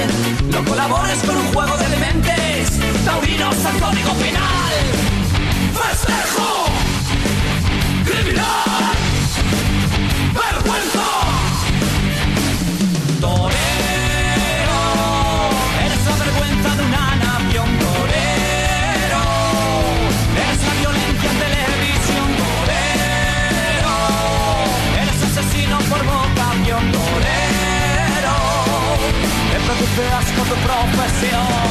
No 0.52 0.64
colabores 0.66 1.20
con 1.20 1.38
un 1.38 1.54
juego 1.54 1.78
de 1.78 1.88
dementes, 1.88 2.80
taurinos 3.06 3.66
al 3.66 3.80
código 3.80 4.14
penal. 4.16 4.74
¡Festejo! 5.74 6.66
¡Criminal! 8.06 9.01
Me 29.92 29.98
produce 29.98 30.14
asco 30.14 30.42
tu 30.44 31.71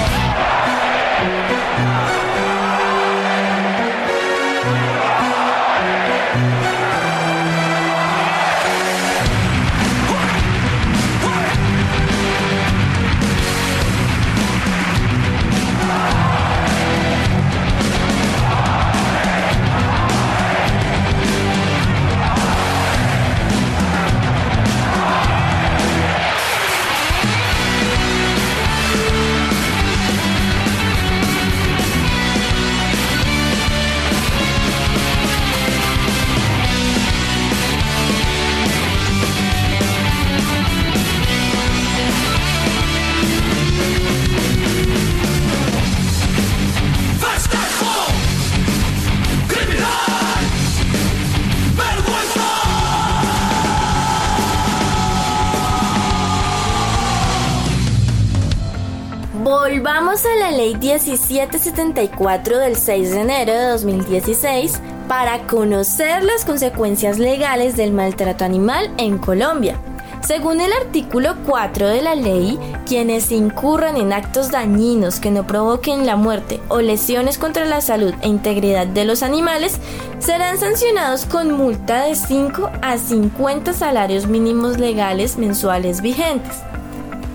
Volvamos 60.11 60.27
a 60.27 60.51
la 60.51 60.51
ley 60.51 60.75
1774 60.75 62.59
del 62.59 62.75
6 62.75 63.11
de 63.13 63.21
enero 63.21 63.53
de 63.53 63.69
2016 63.69 64.81
para 65.07 65.47
conocer 65.47 66.25
las 66.25 66.45
consecuencias 66.45 67.21
legales 67.21 67.77
del 67.77 67.93
maltrato 67.93 68.45
animal 68.45 68.91
en 68.99 69.19
Colombia. 69.19 69.79
Según 70.21 70.61
el 70.61 70.73
artículo 70.73 71.37
4 71.47 71.87
de 71.87 72.03
la 72.03 72.17
ley, 72.17 72.59
quienes 72.87 73.31
incurran 73.31 73.97
en 73.97 74.13
actos 74.13 74.51
dañinos 74.51 75.21
que 75.21 75.31
no 75.31 75.47
provoquen 75.47 76.05
la 76.07 76.17
muerte 76.17 76.61
o 76.67 76.81
lesiones 76.81 77.39
contra 77.39 77.65
la 77.65 77.81
salud 77.81 78.13
e 78.21 78.27
integridad 78.27 78.89
de 78.89 79.05
los 79.05 79.23
animales 79.23 79.79
serán 80.19 80.59
sancionados 80.59 81.25
con 81.25 81.53
multa 81.53 82.07
de 82.07 82.17
5 82.17 82.69
a 82.83 82.99
50 82.99 83.73
salarios 83.75 84.27
mínimos 84.27 84.77
legales 84.77 85.39
mensuales 85.39 86.01
vigentes. 86.01 86.57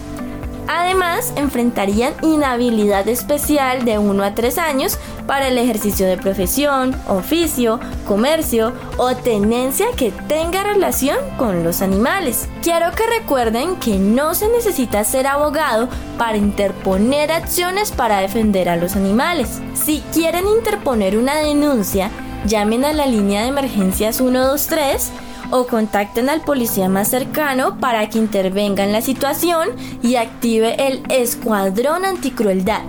Además, 0.71 1.33
enfrentarían 1.35 2.13
inhabilidad 2.21 3.07
especial 3.07 3.85
de 3.85 3.97
1 3.97 4.23
a 4.23 4.35
3 4.35 4.59
años 4.59 4.99
para 5.25 5.47
el 5.47 5.57
ejercicio 5.57 6.05
de 6.05 6.15
profesión, 6.15 6.95
oficio, 7.07 7.79
comercio 8.05 8.73
o 8.97 9.15
tenencia 9.15 9.87
que 9.97 10.11
tenga 10.27 10.61
relación 10.61 11.17
con 11.39 11.63
los 11.63 11.81
animales. 11.81 12.47
Quiero 12.61 12.91
que 12.91 13.03
recuerden 13.19 13.77
que 13.77 13.97
no 13.97 14.35
se 14.35 14.47
necesita 14.47 15.03
ser 15.03 15.25
abogado 15.25 15.89
para 16.19 16.37
interponer 16.37 17.31
acciones 17.31 17.91
para 17.91 18.19
defender 18.19 18.69
a 18.69 18.75
los 18.75 18.95
animales. 18.95 19.59
Si 19.73 20.03
quieren 20.13 20.45
interponer 20.47 21.17
una 21.17 21.37
denuncia, 21.37 22.11
llamen 22.45 22.85
a 22.85 22.93
la 22.93 23.07
línea 23.07 23.41
de 23.41 23.47
emergencias 23.47 24.17
123 24.17 25.11
o 25.51 25.67
contacten 25.67 26.29
al 26.29 26.41
policía 26.41 26.89
más 26.89 27.09
cercano 27.09 27.77
para 27.79 28.09
que 28.09 28.17
intervenga 28.17 28.83
en 28.83 28.91
la 28.91 29.01
situación 29.01 29.69
y 30.01 30.15
active 30.15 30.87
el 30.87 31.03
Escuadrón 31.09 32.05
Anticrueldad. 32.05 32.81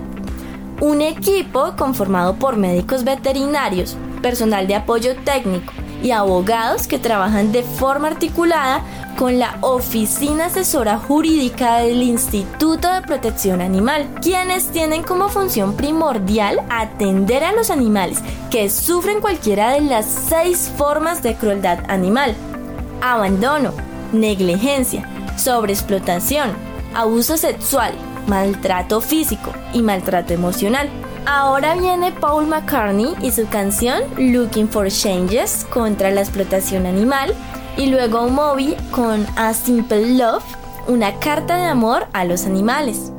Un 0.79 1.01
equipo 1.01 1.73
conformado 1.77 2.35
por 2.35 2.57
médicos 2.57 3.03
veterinarios, 3.03 3.95
personal 4.21 4.67
de 4.67 4.75
apoyo 4.75 5.15
técnico 5.23 5.73
y 6.03 6.11
abogados 6.11 6.87
que 6.87 6.99
trabajan 6.99 7.51
de 7.51 7.63
forma 7.63 8.07
articulada 8.07 8.83
con 9.17 9.37
la 9.37 9.57
Oficina 9.61 10.45
Asesora 10.45 10.97
Jurídica 10.97 11.77
del 11.77 12.01
Instituto 12.01 12.91
de 12.91 13.01
Protección 13.01 13.61
Animal, 13.61 14.07
quienes 14.21 14.69
tienen 14.69 15.03
como 15.03 15.29
función 15.29 15.75
primordial 15.75 16.61
atender 16.69 17.43
a 17.43 17.51
los 17.51 17.69
animales 17.69 18.19
que 18.49 18.69
sufren 18.69 19.21
cualquiera 19.21 19.71
de 19.71 19.81
las 19.81 20.05
seis 20.05 20.71
formas 20.75 21.21
de 21.21 21.35
crueldad 21.35 21.79
animal. 21.87 22.35
Abandono, 23.01 23.73
negligencia, 24.13 25.07
sobreexplotación, 25.37 26.51
abuso 26.93 27.35
sexual, 27.35 27.93
maltrato 28.27 29.01
físico 29.01 29.51
y 29.73 29.81
maltrato 29.81 30.33
emocional. 30.33 30.89
Ahora 31.25 31.75
viene 31.75 32.11
Paul 32.11 32.47
McCartney 32.47 33.15
y 33.21 33.31
su 33.31 33.47
canción 33.47 34.01
Looking 34.17 34.67
for 34.67 34.87
Changes 34.89 35.65
contra 35.69 36.11
la 36.11 36.21
explotación 36.21 36.85
animal 36.85 37.33
y 37.77 37.87
luego 37.87 38.27
Moby 38.29 38.75
con 38.91 39.25
A 39.35 39.53
Simple 39.53 40.15
Love, 40.15 40.43
una 40.87 41.13
carta 41.19 41.57
de 41.57 41.65
amor 41.65 42.07
a 42.13 42.25
los 42.25 42.45
animales. 42.45 43.11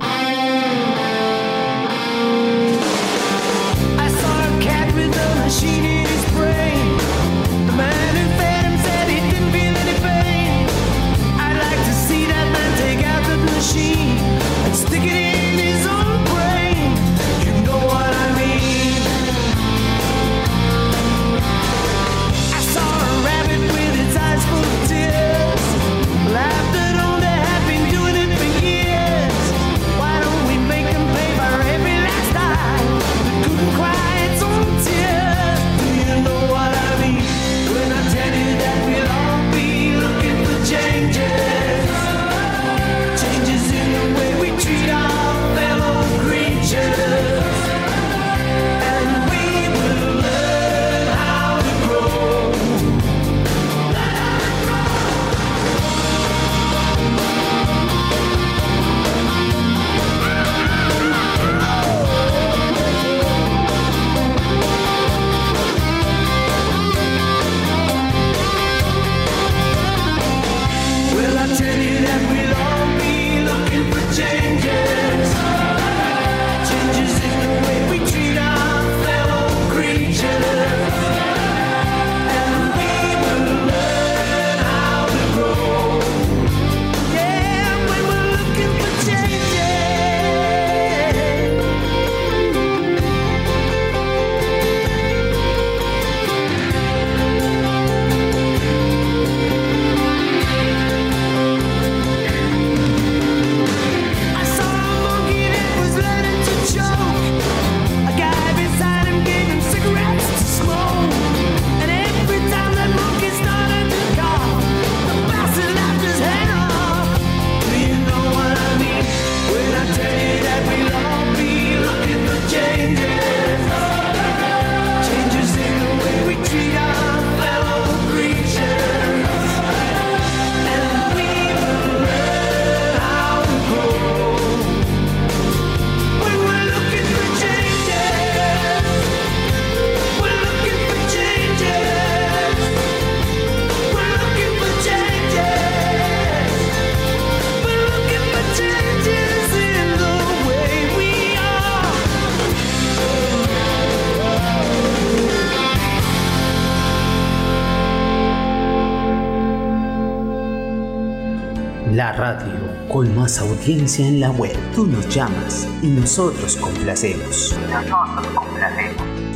Más 163.23 163.39
audiencia 163.39 164.05
en 164.05 164.19
la 164.19 164.33
web. 164.33 164.53
Tú 164.75 164.85
nos 164.85 165.09
llamas 165.09 165.69
y 165.81 165.87
nosotros 165.87 166.57
complacemos. 166.57 167.57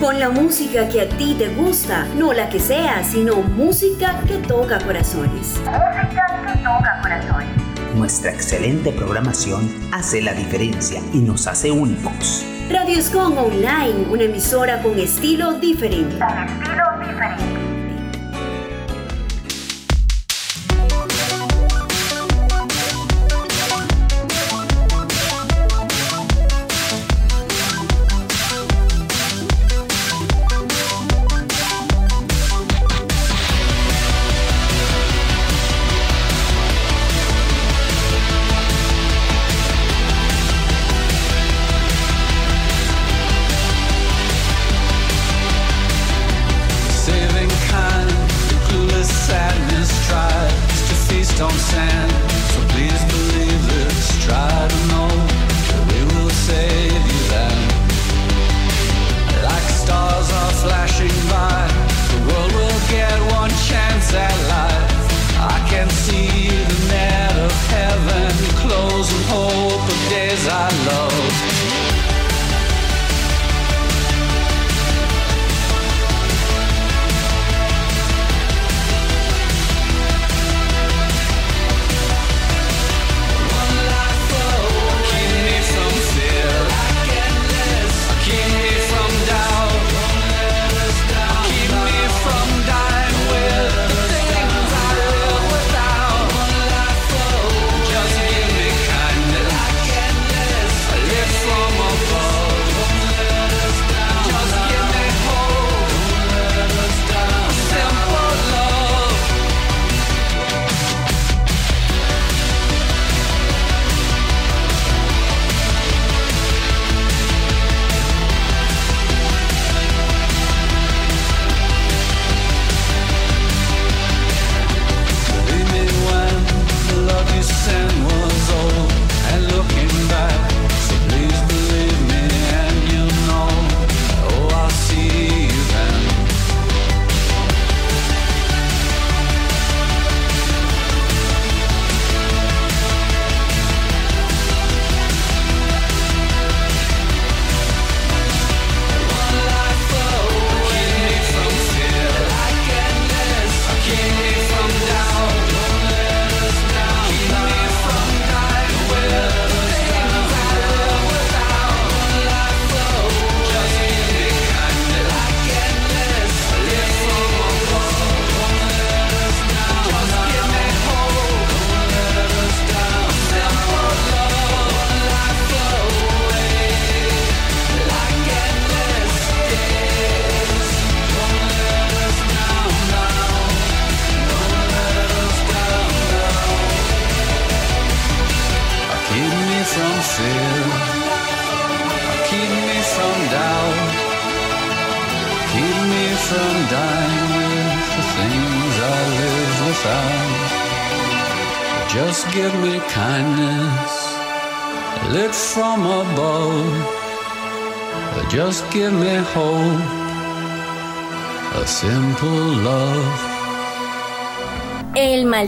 Con 0.01 0.19
la 0.19 0.29
música 0.29 0.89
que 0.89 1.03
a 1.03 1.09
ti 1.09 1.37
te 1.39 1.55
gusta, 1.55 2.05
no 2.17 2.33
la 2.33 2.49
que 2.49 2.59
sea, 2.59 3.05
sino 3.05 3.37
música 3.43 4.21
que 4.27 4.39
toca 4.39 4.81
corazones. 4.81 5.55
Nuestra 7.95 8.33
excelente 8.33 8.91
programación 8.91 9.71
hace 9.93 10.21
la 10.21 10.33
diferencia 10.33 11.01
y 11.13 11.19
nos 11.19 11.47
hace 11.47 11.71
únicos. 11.71 12.45
Radio 12.69 12.99
Escon 12.99 13.39
Online, 13.39 14.09
una 14.11 14.25
emisora 14.25 14.83
con 14.83 14.99
estilo 14.99 15.61
diferente. 15.61 16.19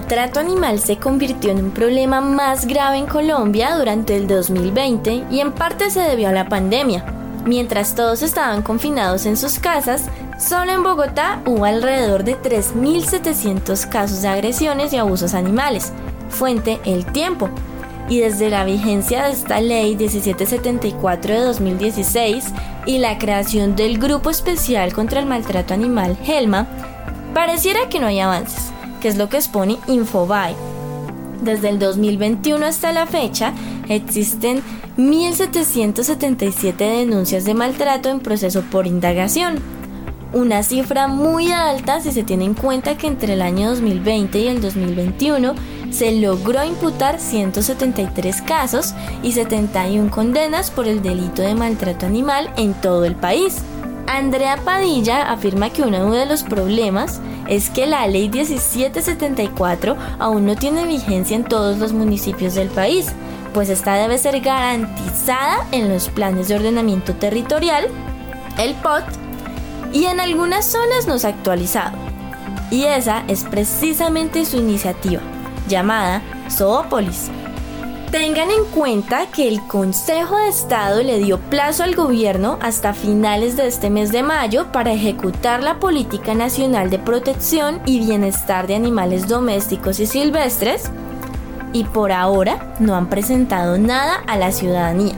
Maltrato 0.09 0.41
animal 0.41 0.79
se 0.79 0.97
convirtió 0.97 1.51
en 1.51 1.63
un 1.63 1.71
problema 1.71 2.23
más 2.23 2.65
grave 2.65 2.97
en 2.97 3.05
Colombia 3.05 3.77
durante 3.77 4.17
el 4.17 4.27
2020 4.27 5.27
y 5.31 5.41
en 5.41 5.53
parte 5.53 5.91
se 5.91 6.01
debió 6.01 6.31
a 6.31 6.33
la 6.33 6.49
pandemia. 6.49 7.05
Mientras 7.45 7.95
todos 7.95 8.23
estaban 8.23 8.63
confinados 8.63 9.27
en 9.27 9.37
sus 9.37 9.59
casas, 9.59 10.09
solo 10.39 10.73
en 10.73 10.83
Bogotá 10.83 11.43
hubo 11.45 11.67
alrededor 11.67 12.25
de 12.25 12.39
3.700 12.41 13.87
casos 13.91 14.23
de 14.23 14.29
agresiones 14.29 14.95
y 14.95 14.97
abusos 14.97 15.35
animales. 15.35 15.93
Fuente 16.31 16.81
El 16.87 17.05
Tiempo. 17.05 17.51
Y 18.09 18.21
desde 18.21 18.49
la 18.49 18.65
vigencia 18.65 19.25
de 19.25 19.33
esta 19.33 19.61
ley 19.61 19.95
1774 19.95 21.35
de 21.35 21.41
2016 21.41 22.47
y 22.87 22.97
la 22.97 23.19
creación 23.19 23.77
del 23.77 23.99
Grupo 23.99 24.31
Especial 24.31 24.95
contra 24.95 25.21
el 25.21 25.27
Maltrato 25.27 25.75
Animal, 25.75 26.17
HELMA, 26.27 26.67
pareciera 27.35 27.91
que 27.91 28.01
no 28.01 28.07
hay 28.07 28.21
avances 28.21 28.68
que 28.99 29.09
es 29.09 29.17
lo 29.17 29.29
que 29.29 29.37
expone 29.39 29.79
Infobae. 29.87 30.55
Desde 31.43 31.69
el 31.69 31.79
2021 31.79 32.67
hasta 32.67 32.93
la 32.93 33.07
fecha, 33.07 33.53
existen 33.89 34.63
1.777 34.97 36.77
denuncias 36.77 37.45
de 37.45 37.55
maltrato 37.55 38.09
en 38.09 38.21
proceso 38.21 38.63
por 38.63 38.87
indagación. 38.87 39.57
Una 40.33 40.63
cifra 40.63 41.09
muy 41.09 41.53
alta 41.53 42.01
si 42.01 42.13
se 42.13 42.23
tiene 42.23 42.45
en 42.45 42.55
cuenta 42.55 42.99
que 42.99 43.07
entre 43.07 43.33
el 43.33 43.43
año 43.43 43.71
2020 43.71 44.39
y 44.39 44.49
el 44.49 44.61
2021 44.61 45.55
se 45.91 46.13
logró 46.13 46.65
imputar 46.65 47.19
173 47.19 48.43
casos 48.43 48.95
y 49.23 49.33
71 49.33 50.11
condenas 50.11 50.71
por 50.71 50.87
el 50.87 51.01
delito 51.01 51.41
de 51.41 51.55
maltrato 51.55 52.05
animal 52.05 52.53
en 52.57 52.75
todo 52.75 53.07
el 53.07 53.15
país. 53.15 53.63
Andrea 54.09 54.57
Padilla 54.65 55.31
afirma 55.31 55.69
que 55.71 55.83
uno 55.83 56.11
de 56.11 56.25
los 56.25 56.43
problemas 56.43 57.21
es 57.47 57.69
que 57.69 57.87
la 57.87 58.07
ley 58.07 58.31
1774 58.31 59.97
aún 60.19 60.47
no 60.47 60.57
tiene 60.57 60.87
vigencia 60.87 61.37
en 61.37 61.45
todos 61.45 61.79
los 61.79 61.93
municipios 61.93 62.55
del 62.55 62.69
país, 62.69 63.13
pues 63.53 63.69
esta 63.69 63.95
debe 63.95 64.17
ser 64.17 64.41
garantizada 64.41 65.67
en 65.73 65.91
los 65.91 66.09
planes 66.09 66.49
de 66.49 66.57
ordenamiento 66.57 67.15
territorial, 67.15 67.89
el 68.59 68.75
POT, 68.77 69.05
y 69.93 70.07
en 70.07 70.21
algunas 70.21 70.65
zonas 70.65 71.07
no 71.07 71.19
se 71.19 71.27
ha 71.27 71.31
actualizado. 71.31 71.97
Y 72.71 72.85
esa 72.85 73.25
es 73.29 73.45
precisamente 73.45 74.47
su 74.47 74.57
iniciativa, 74.57 75.21
llamada 75.69 76.23
Zoopolis. 76.51 77.31
Tengan 78.11 78.51
en 78.51 78.65
cuenta 78.75 79.27
que 79.27 79.49
el 79.49 79.61
Consejo 79.67 80.39
de 80.39 80.49
Estado 80.49 81.03
le 81.03 81.19
dio 81.19 81.39
plazo 81.39 81.83
al 81.83 81.95
gobierno 81.95 82.59
hasta 82.63 82.95
finales 82.95 83.55
de 83.59 83.67
este 83.67 83.91
mes 83.91 84.13
de 84.13 84.23
mayo 84.23 84.73
para 84.73 84.95
ejecutar 84.95 85.63
la 85.63 85.79
Política 85.79 86.33
Nacional 86.35 86.89
de 86.89 86.99
Protección 86.99 87.83
y 87.85 87.99
Bienestar 87.99 88.67
de 88.67 88.77
Animales 88.77 89.29
Domésticos 89.29 90.01
y 90.01 90.07
Silvestres 90.07 90.91
y 91.75 91.85
por 91.85 92.11
ahora 92.11 92.75
no 92.81 92.97
han 92.97 93.11
presentado 93.11 93.77
nada 93.77 94.23
a 94.27 94.39
la 94.39 94.53
ciudadanía. 94.53 95.15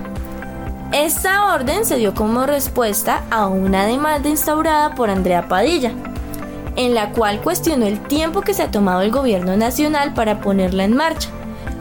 Esta 0.91 1.55
orden 1.55 1.85
se 1.85 1.95
dio 1.95 2.13
como 2.13 2.45
respuesta 2.45 3.23
a 3.31 3.47
una 3.47 3.87
demanda 3.87 4.29
instaurada 4.29 4.97
por 4.97 5.11
Andrea 5.11 5.47
Padilla, 5.47 5.93
en 6.75 6.95
la 6.95 7.13
cual 7.13 7.41
cuestionó 7.41 7.87
el 7.87 8.01
tiempo 8.01 8.41
que 8.41 8.53
se 8.53 8.65
ha 8.65 8.73
tomado 8.73 9.03
el 9.03 9.13
gobierno 9.13 9.57
nacional 9.57 10.13
para 10.13 10.41
ponerla 10.41 10.83
en 10.83 10.97
marcha 10.97 11.31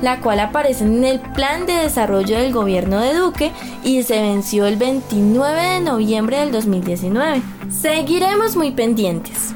la 0.02 0.22
cual 0.22 0.40
aparece 0.40 0.86
en 0.86 1.04
el 1.04 1.20
Plan 1.20 1.66
de 1.66 1.74
Desarrollo 1.74 2.38
del 2.38 2.54
Gobierno 2.54 3.00
de 3.00 3.14
Duque 3.14 3.52
y 3.84 4.04
se 4.04 4.22
venció 4.22 4.66
el 4.66 4.78
29 4.78 5.62
de 5.62 5.80
noviembre 5.82 6.40
del 6.40 6.52
2019. 6.52 7.42
Seguiremos 7.70 8.56
muy 8.56 8.72
pendientes. 8.72 9.54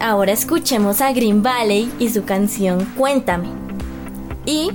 Ahora 0.00 0.32
escuchemos 0.32 1.00
a 1.00 1.12
Green 1.12 1.42
Valley 1.42 1.90
y 1.98 2.08
su 2.08 2.24
canción 2.24 2.84
Cuéntame. 2.96 3.48
Y 4.46 4.70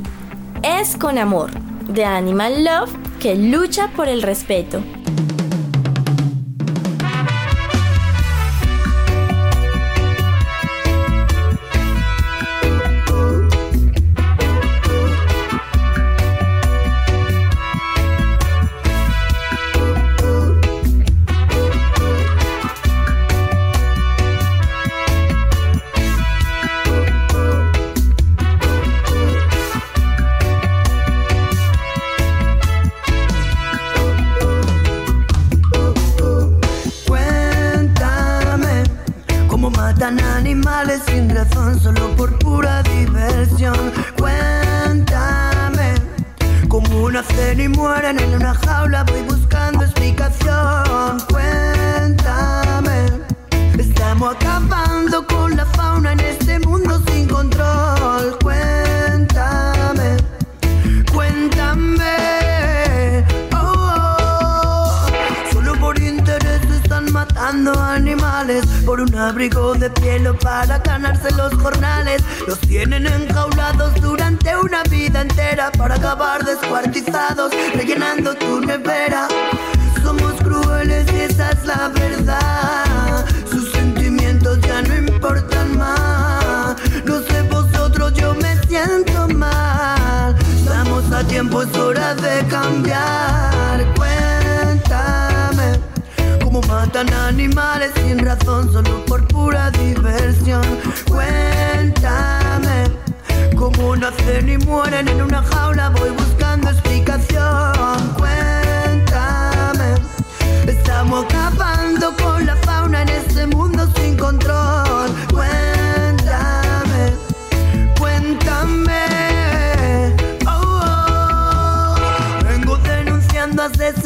Es 0.63 0.97
con 0.97 1.17
Amor, 1.17 1.51
de 1.87 2.05
Animal 2.05 2.63
Love, 2.63 2.91
que 3.19 3.35
lucha 3.35 3.89
por 3.95 4.07
el 4.07 4.21
respeto. 4.21 4.81
Animales 40.51 40.99
sin 41.05 41.29
razón, 41.29 41.79
solo 41.79 42.15
por 42.15 42.39
pura 42.39 42.81
diversión. 42.81 43.93
Cuéntame 44.17 45.93
cómo 46.67 47.11
nacen 47.11 47.61
y 47.61 47.67
mueren 47.67 48.19
en 48.19 48.33
una 48.33 48.55
jaula, 48.55 49.03
voy 49.03 49.21
buscando 49.21 49.83
explicación. 49.83 51.19
Cuéntame, 51.29 52.97
estamos 53.77 54.35
acabando 54.35 55.23
con 55.27 55.55
la 55.55 55.65
fauna 55.65 56.13
en 56.13 56.19
este 56.21 56.57
mundo 56.59 56.99
un 69.01 69.15
abrigo 69.15 69.73
de 69.75 69.89
piel 69.89 70.27
o 70.27 70.37
para 70.37 70.79
ganarse 70.79 71.31
los 71.35 71.53
jornales. 71.55 72.21
Los 72.47 72.59
tienen 72.59 73.07
enjaulados 73.07 73.93
durante 74.01 74.55
una 74.57 74.83
vida 74.83 75.21
entera 75.21 75.71
para 75.71 75.95
acabar 75.95 76.43
descuartizados, 76.43 77.51
rellenando 77.73 78.35
tu 78.35 78.61
nevera. 78.61 79.27
Somos 80.03 80.33
crueles 80.41 81.05
y 81.13 81.21
esa 81.21 81.51
es 81.51 81.65
la 81.65 81.89
verdad. 81.89 83.25
Sus 83.49 83.71
sentimientos 83.71 84.59
ya 84.61 84.81
no 84.81 84.95
importan 84.95 85.77
más. 85.77 86.75
No 87.05 87.21
sé 87.21 87.41
vosotros, 87.43 88.13
yo 88.13 88.33
me 88.35 88.55
siento 88.63 89.27
mal. 89.29 90.35
Estamos 90.57 91.11
a 91.11 91.23
tiempo, 91.23 91.61
es 91.61 91.75
hora 91.75 92.15
de 92.15 92.45
cambiar. 92.47 93.48
Matan 96.69 97.11
animales 97.13 97.91
sin 97.95 98.19
razón, 98.19 98.71
solo 98.71 99.03
por 99.05 99.27
pura 99.27 99.71
diversión. 99.71 100.61
Cuéntame 101.07 102.77
cómo 103.55 103.95
nacen 103.95 104.49
y 104.49 104.57
mueren 104.59 105.07
en 105.07 105.21
una 105.21 105.41
jaula, 105.43 105.89
voy 105.89 106.11
buscando 106.11 106.69
explicación. 106.69 107.97
Cuéntame, 108.17 109.95
estamos 110.67 111.25
acabando 111.25 112.15
con 112.17 112.45
la 112.45 112.55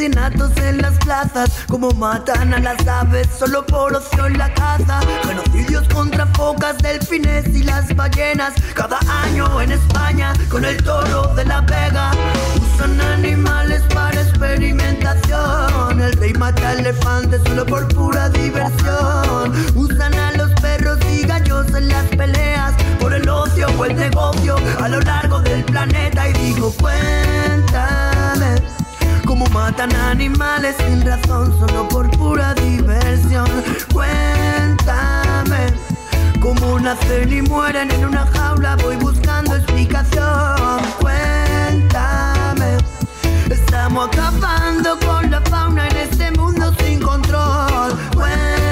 asesinatos 0.03 0.51
en 0.57 0.81
las 0.81 0.97
plazas, 0.97 1.49
como 1.69 1.91
matan 1.91 2.53
a 2.53 2.59
las 2.59 2.85
aves 2.87 3.27
solo 3.39 3.65
por 3.65 3.95
ocio 3.95 4.25
en 4.25 4.37
la 4.37 4.53
caza. 4.53 4.99
Genocidios 5.25 5.87
contra 5.87 6.25
focas, 6.27 6.77
delfines 6.79 7.47
y 7.55 7.63
las 7.63 7.95
ballenas. 7.95 8.53
Cada 8.73 8.99
año 9.23 9.61
en 9.61 9.71
España, 9.71 10.33
con 10.49 10.65
el 10.65 10.75
toro 10.83 11.33
de 11.35 11.45
la 11.45 11.61
vega, 11.61 12.11
usan 12.75 12.99
animales 12.99 13.81
para 13.93 14.21
experimentación. 14.21 16.01
El 16.01 16.13
rey 16.13 16.33
mata 16.33 16.73
elefantes 16.73 17.41
solo 17.45 17.65
por 17.65 17.87
pura 17.87 18.27
diversión. 18.29 19.53
Usan 19.75 20.13
a 20.15 20.31
los 20.33 20.51
perros 20.59 20.99
y 21.13 21.25
gallos 21.25 21.67
en 21.73 21.87
las 21.87 22.05
peleas 22.07 22.73
por 22.99 23.13
el 23.13 23.27
ocio 23.29 23.67
o 23.77 23.85
el 23.85 23.95
negocio 23.95 24.57
a 24.81 24.89
lo 24.89 24.99
largo 24.99 25.39
del 25.39 25.63
planeta. 25.63 26.27
Y 26.27 26.33
digo, 26.33 26.73
cómo 26.77 27.12
Matan 29.83 29.99
animales 30.11 30.77
sin 30.77 31.05
razón, 31.05 31.53
solo 31.59 31.89
por 31.89 32.09
pura 32.11 32.53
diversión. 32.53 33.45
Cuéntame 33.91 35.73
cómo 36.39 36.79
nacen 36.79 37.33
y 37.33 37.41
mueren 37.41 37.91
en 37.91 38.05
una 38.05 38.25
jaula. 38.27 38.77
Voy 38.77 38.95
buscando 38.95 39.57
explicación. 39.57 40.79
Cuéntame, 41.01 42.77
estamos 43.51 44.07
acabando 44.07 44.97
con 44.99 45.29
la 45.29 45.41
fauna 45.41 45.85
en 45.89 45.97
este 45.97 46.31
mundo 46.31 46.73
sin 46.79 47.01
control. 47.01 47.91
Cuéntame, 48.15 48.62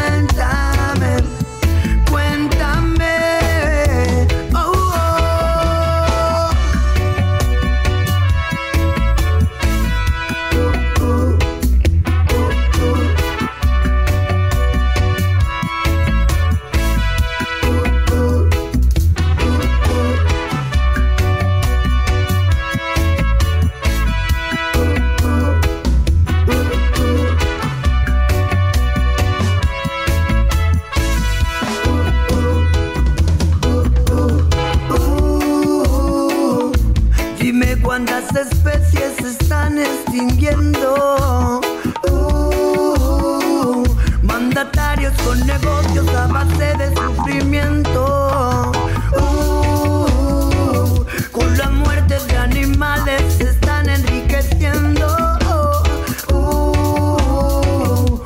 Uh, 42.09 43.85
mandatarios 44.23 45.13
con 45.21 45.39
negocios 45.47 46.05
a 46.09 46.27
base 46.27 46.75
de 46.75 46.93
sufrimiento. 46.93 48.73
Uh, 49.15 51.05
con 51.31 51.57
la 51.57 51.69
muerte 51.69 52.19
de 52.27 52.37
animales 52.37 53.21
se 53.37 53.51
están 53.51 53.89
enriqueciendo. 53.89 55.07
Uh, 56.33 58.19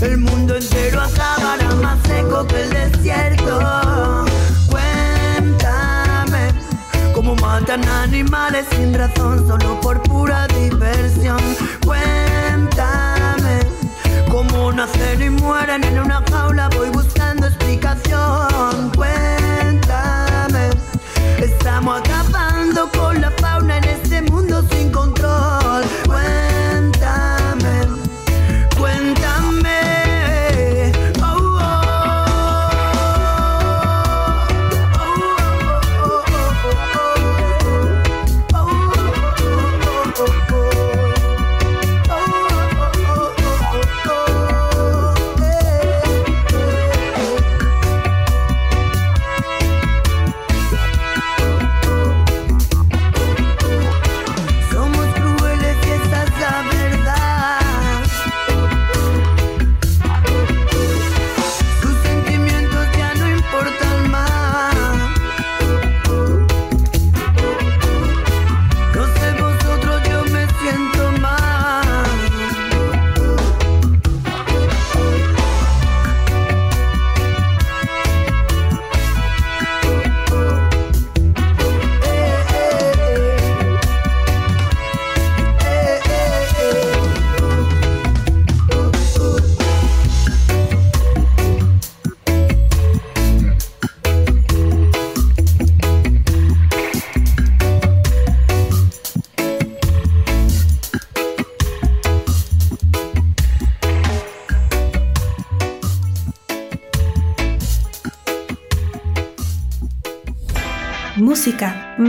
el 0.00 0.18
mundo 0.18 0.54
entero 0.54 1.00
acabará 1.00 1.74
más 1.82 1.98
seco 2.06 2.46
que 2.46 2.62
el 2.62 2.70
desierto. 2.70 3.58
Cuéntame 4.70 6.52
cómo 7.12 7.34
matan 7.34 7.82
animales 7.88 8.64
sin 8.76 8.94
razón 8.94 9.44
solo 9.48 9.80
por 9.80 10.00
pura 10.04 10.46
mueren 15.72 15.96
en 15.96 16.04
una 16.04 16.22
jaula. 16.30 16.68
Voy 16.76 16.90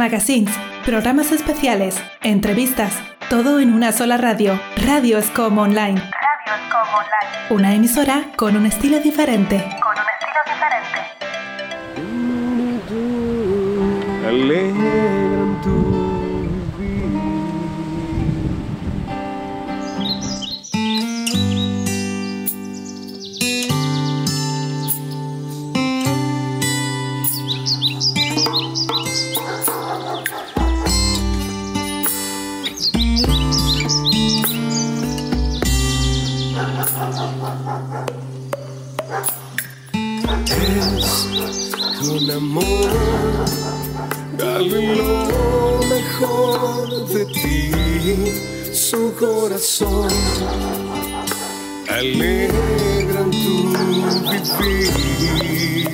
magazines, 0.03 0.53
programas 0.83 1.31
especiales, 1.31 1.95
entrevistas, 2.23 2.91
todo 3.29 3.61
en 3.61 3.73
una 3.73 3.93
sola 3.93 4.17
radio. 4.17 4.59
Radio 4.85 5.17
Escom 5.17 5.57
Online. 5.57 5.95
Radio 5.97 6.53
Escom 6.61 6.93
Online. 6.93 7.47
Una 7.51 7.73
emisora 7.73 8.25
con 8.35 8.57
un 8.57 8.65
estilo 8.65 8.99
diferente. 8.99 9.63
Amor, 42.35 42.89
dale 44.37 44.95
lo 44.95 45.79
mejor 45.87 47.07
de 47.07 47.25
ti, 47.25 47.71
su 48.73 49.13
corazón. 49.15 50.09
Alegran 51.89 53.29
tu 53.31 53.73
vivir. 54.59 55.93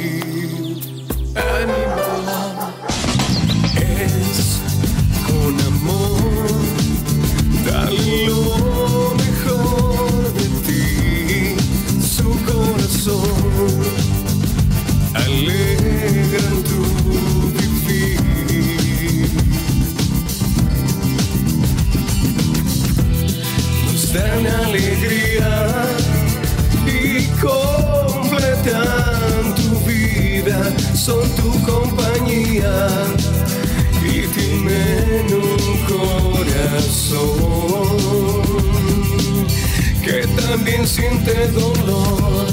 que 40.03 40.27
también 40.41 40.87
siente 40.87 41.47
dolor. 41.49 42.47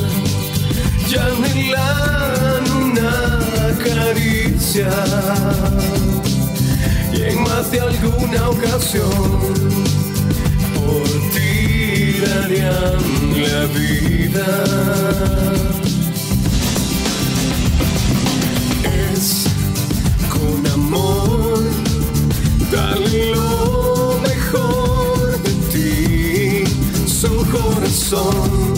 Llámenla 1.09 2.61
una 2.83 3.79
caricia 3.85 4.91
y 7.13 7.23
en 7.23 7.43
más 7.43 7.71
de 7.71 7.81
alguna 7.81 8.49
ocasión 8.51 9.11
por 10.75 11.09
ti 11.33 12.21
darían 12.27 13.03
la 13.43 13.67
vida. 13.79 14.49
Es 18.85 19.47
con 20.31 20.67
amor, 20.73 21.63
dale 22.71 23.37
corazón. 27.57 28.76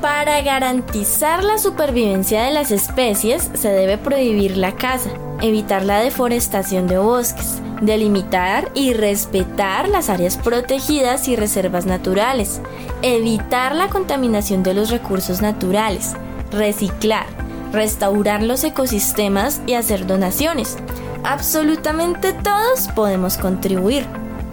Para 0.00 0.40
garantizar 0.42 1.42
la 1.42 1.58
supervivencia 1.58 2.44
de 2.44 2.52
las 2.52 2.70
especies 2.70 3.50
se 3.54 3.68
debe 3.68 3.98
prohibir 3.98 4.56
la 4.56 4.76
caza, 4.76 5.10
evitar 5.40 5.84
la 5.84 5.98
deforestación 5.98 6.86
de 6.86 6.98
bosques, 6.98 7.60
delimitar 7.80 8.70
y 8.74 8.92
respetar 8.92 9.88
las 9.88 10.08
áreas 10.08 10.36
protegidas 10.36 11.26
y 11.26 11.34
reservas 11.34 11.84
naturales, 11.84 12.60
evitar 13.02 13.74
la 13.74 13.88
contaminación 13.88 14.62
de 14.62 14.74
los 14.74 14.90
recursos 14.90 15.42
naturales, 15.42 16.12
reciclar, 16.52 17.26
restaurar 17.72 18.40
los 18.42 18.62
ecosistemas 18.62 19.60
y 19.66 19.74
hacer 19.74 20.06
donaciones. 20.06 20.76
Absolutamente 21.24 22.32
todos 22.32 22.88
podemos 22.94 23.38
contribuir. 23.38 24.04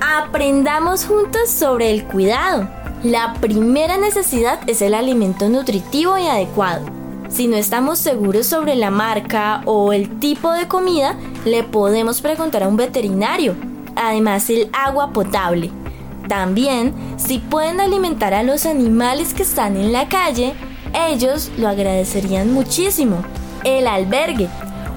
Aprendamos 0.01 1.03
juntos 1.03 1.49
sobre 1.49 1.91
el 1.91 2.05
cuidado. 2.05 2.67
La 3.03 3.33
primera 3.41 3.97
necesidad 3.97 4.59
es 4.67 4.81
el 4.81 4.93
alimento 4.93 5.49
nutritivo 5.49 6.17
y 6.17 6.27
adecuado. 6.27 6.85
Si 7.27 7.47
no 7.47 7.57
estamos 7.57 7.97
seguros 7.97 8.45
sobre 8.45 8.75
la 8.75 8.91
marca 8.91 9.61
o 9.65 9.93
el 9.93 10.19
tipo 10.19 10.51
de 10.51 10.67
comida, 10.67 11.15
le 11.43 11.63
podemos 11.63 12.21
preguntar 12.21 12.63
a 12.63 12.67
un 12.67 12.77
veterinario. 12.77 13.55
Además, 13.95 14.49
el 14.49 14.69
agua 14.71 15.11
potable. 15.11 15.71
También, 16.27 16.93
si 17.17 17.39
pueden 17.39 17.79
alimentar 17.79 18.35
a 18.35 18.43
los 18.43 18.67
animales 18.67 19.33
que 19.33 19.43
están 19.43 19.75
en 19.75 19.91
la 19.91 20.07
calle, 20.07 20.53
ellos 20.93 21.51
lo 21.57 21.67
agradecerían 21.67 22.53
muchísimo. 22.53 23.23
El 23.63 23.87
albergue, 23.87 24.49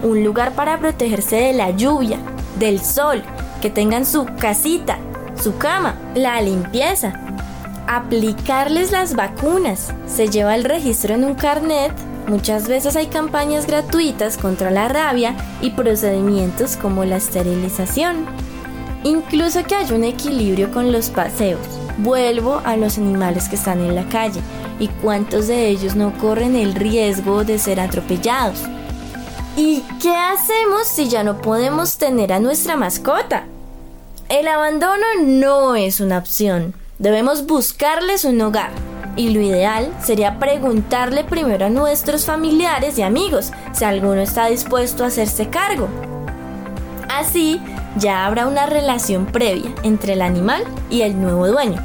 un 0.02 0.24
lugar 0.24 0.52
para 0.52 0.78
protegerse 0.78 1.36
de 1.36 1.52
la 1.52 1.70
lluvia, 1.70 2.18
del 2.58 2.80
sol, 2.80 3.22
que 3.60 3.70
tengan 3.70 4.04
su 4.04 4.26
casita, 4.38 4.98
su 5.40 5.56
cama, 5.56 5.94
la 6.14 6.40
limpieza. 6.40 7.12
Aplicarles 7.86 8.92
las 8.92 9.14
vacunas. 9.14 9.92
Se 10.06 10.28
lleva 10.28 10.54
el 10.54 10.64
registro 10.64 11.14
en 11.14 11.24
un 11.24 11.34
carnet. 11.34 11.92
Muchas 12.28 12.68
veces 12.68 12.96
hay 12.96 13.06
campañas 13.06 13.66
gratuitas 13.66 14.36
contra 14.36 14.70
la 14.70 14.88
rabia 14.88 15.34
y 15.60 15.70
procedimientos 15.70 16.76
como 16.76 17.04
la 17.04 17.16
esterilización. 17.16 18.26
Incluso 19.04 19.64
que 19.64 19.74
haya 19.74 19.94
un 19.94 20.04
equilibrio 20.04 20.70
con 20.70 20.92
los 20.92 21.10
paseos. 21.10 21.60
Vuelvo 21.98 22.60
a 22.64 22.76
los 22.76 22.98
animales 22.98 23.48
que 23.48 23.56
están 23.56 23.80
en 23.80 23.94
la 23.94 24.04
calle 24.04 24.40
y 24.78 24.88
cuántos 24.88 25.48
de 25.48 25.68
ellos 25.68 25.96
no 25.96 26.16
corren 26.18 26.56
el 26.56 26.74
riesgo 26.74 27.44
de 27.44 27.58
ser 27.58 27.80
atropellados. 27.80 28.62
¿Y 29.56 29.82
qué 30.00 30.16
hacemos 30.16 30.86
si 30.86 31.08
ya 31.10 31.22
no 31.24 31.38
podemos 31.42 31.98
tener 31.98 32.32
a 32.32 32.40
nuestra 32.40 32.74
mascota? 32.76 33.44
El 34.30 34.48
abandono 34.48 35.04
no 35.22 35.76
es 35.76 36.00
una 36.00 36.18
opción. 36.18 36.74
Debemos 36.98 37.46
buscarles 37.46 38.24
un 38.24 38.40
hogar. 38.40 38.70
Y 39.14 39.28
lo 39.28 39.42
ideal 39.42 39.92
sería 40.02 40.38
preguntarle 40.38 41.24
primero 41.24 41.66
a 41.66 41.70
nuestros 41.70 42.24
familiares 42.24 42.96
y 42.96 43.02
amigos 43.02 43.52
si 43.72 43.84
alguno 43.84 44.22
está 44.22 44.46
dispuesto 44.46 45.04
a 45.04 45.08
hacerse 45.08 45.50
cargo. 45.50 45.88
Así 47.10 47.60
ya 47.96 48.24
habrá 48.24 48.46
una 48.46 48.64
relación 48.64 49.26
previa 49.26 49.70
entre 49.82 50.14
el 50.14 50.22
animal 50.22 50.64
y 50.88 51.02
el 51.02 51.20
nuevo 51.20 51.46
dueño. 51.46 51.78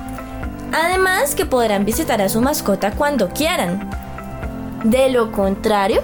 Además 0.71 1.35
que 1.35 1.45
podrán 1.45 1.83
visitar 1.83 2.21
a 2.21 2.29
su 2.29 2.39
mascota 2.39 2.91
cuando 2.91 3.27
quieran. 3.27 3.89
De 4.85 5.09
lo 5.09 5.33
contrario, 5.33 6.01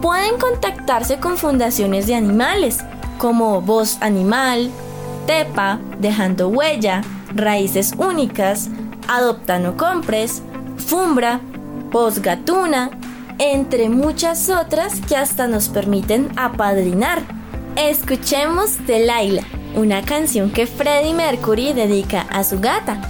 pueden 0.00 0.38
contactarse 0.38 1.18
con 1.18 1.36
fundaciones 1.36 2.06
de 2.06 2.14
animales 2.14 2.78
como 3.18 3.60
Voz 3.60 3.98
Animal, 4.00 4.70
Tepa, 5.26 5.78
Dejando 6.00 6.48
Huella, 6.48 7.02
Raíces 7.34 7.92
Únicas, 7.98 8.68
Adopta 9.08 9.58
No 9.58 9.76
Compres, 9.76 10.42
Fumbra, 10.76 11.40
Voz 11.90 12.20
Gatuna, 12.20 12.90
entre 13.38 13.88
muchas 13.88 14.48
otras 14.50 15.00
que 15.00 15.16
hasta 15.16 15.46
nos 15.46 15.68
permiten 15.68 16.28
apadrinar. 16.36 17.22
Escuchemos 17.76 18.86
Delilah, 18.86 19.44
una 19.76 20.02
canción 20.02 20.50
que 20.50 20.66
Freddie 20.66 21.14
Mercury 21.14 21.72
dedica 21.72 22.22
a 22.30 22.42
su 22.42 22.58
gata, 22.60 23.00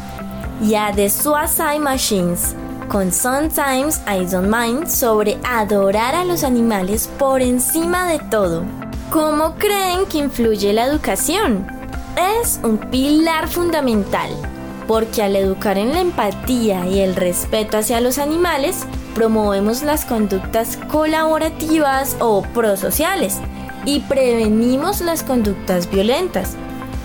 y 0.63 0.75
a 0.75 0.93
The 0.93 1.09
Suicide 1.09 1.79
Machines, 1.79 2.55
con 2.89 3.13
Sometimes 3.13 4.01
I 4.07 4.25
Don't 4.25 4.49
Mind 4.49 4.89
sobre 4.89 5.39
adorar 5.45 6.15
a 6.15 6.25
los 6.25 6.43
animales 6.43 7.09
por 7.19 7.43
encima 7.43 8.09
de 8.09 8.19
todo. 8.19 8.65
¿Cómo 9.11 9.55
creen 9.57 10.07
que 10.11 10.19
influye 10.19 10.73
la 10.73 10.87
educación? 10.87 11.67
Es 12.41 12.59
un 12.63 12.79
pilar 12.79 13.49
fundamental, 13.49 14.31
porque 14.87 15.23
al 15.23 15.37
educar 15.37 15.77
en 15.77 15.93
la 15.93 16.01
empatía 16.01 16.87
y 16.87 17.01
el 17.01 17.15
respeto 17.15 17.77
hacia 17.77 18.01
los 18.01 18.19
animales, 18.19 18.87
promovemos 19.15 19.83
las 19.83 20.05
conductas 20.05 20.79
colaborativas 20.91 22.17
o 22.21 22.43
prosociales 22.43 23.39
y 23.85 24.01
prevenimos 24.01 25.01
las 25.03 25.23
conductas 25.23 25.91
violentas. 25.91 26.57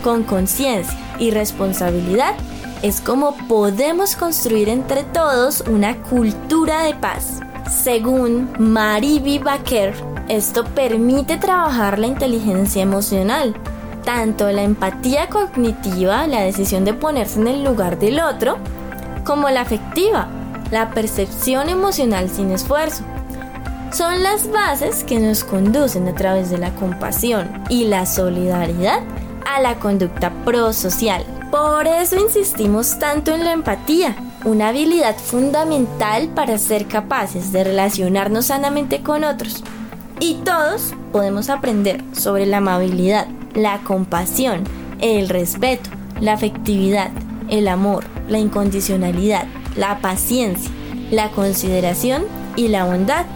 Con 0.03 0.23
conciencia 0.23 0.97
y 1.19 1.31
responsabilidad 1.31 2.35
es 2.83 2.99
como 2.99 3.35
podemos 3.47 4.17
construir 4.17 4.67
entre 4.67 5.03
todos 5.03 5.61
una 5.61 5.95
cultura 6.03 6.83
de 6.83 6.93
paz. 6.93 7.39
Según 7.71 8.51
Mariby 8.59 9.39
Baker, 9.39 9.95
esto 10.27 10.65
permite 10.65 11.37
trabajar 11.37 11.97
la 11.97 12.07
inteligencia 12.07 12.83
emocional, 12.83 13.55
tanto 14.03 14.51
la 14.51 14.63
empatía 14.63 15.29
cognitiva, 15.29 16.27
la 16.27 16.41
decisión 16.41 16.83
de 16.83 16.93
ponerse 16.93 17.39
en 17.39 17.47
el 17.47 17.63
lugar 17.63 17.97
del 17.99 18.19
otro, 18.19 18.57
como 19.23 19.49
la 19.49 19.61
afectiva, 19.61 20.27
la 20.69 20.89
percepción 20.89 21.69
emocional 21.69 22.29
sin 22.29 22.51
esfuerzo. 22.51 23.03
Son 23.93 24.23
las 24.23 24.51
bases 24.51 25.05
que 25.05 25.19
nos 25.21 25.45
conducen 25.45 26.05
a 26.09 26.15
través 26.15 26.49
de 26.49 26.57
la 26.57 26.75
compasión 26.75 27.63
y 27.69 27.85
la 27.85 28.05
solidaridad 28.05 28.99
a 29.45 29.61
la 29.61 29.79
conducta 29.79 30.33
prosocial. 30.43 31.23
Por 31.53 31.85
eso 31.85 32.19
insistimos 32.19 32.97
tanto 32.97 33.31
en 33.31 33.45
la 33.45 33.51
empatía, 33.51 34.15
una 34.43 34.69
habilidad 34.69 35.15
fundamental 35.15 36.29
para 36.29 36.57
ser 36.57 36.87
capaces 36.87 37.51
de 37.51 37.63
relacionarnos 37.63 38.47
sanamente 38.47 39.03
con 39.03 39.23
otros. 39.23 39.63
Y 40.19 40.39
todos 40.43 40.95
podemos 41.11 41.51
aprender 41.51 42.03
sobre 42.13 42.47
la 42.47 42.57
amabilidad, 42.57 43.27
la 43.53 43.81
compasión, 43.83 44.63
el 44.99 45.29
respeto, 45.29 45.91
la 46.19 46.33
afectividad, 46.33 47.11
el 47.49 47.67
amor, 47.67 48.03
la 48.27 48.39
incondicionalidad, 48.39 49.45
la 49.75 49.99
paciencia, 49.99 50.71
la 51.11 51.29
consideración 51.29 52.23
y 52.55 52.69
la 52.69 52.85
bondad. 52.85 53.27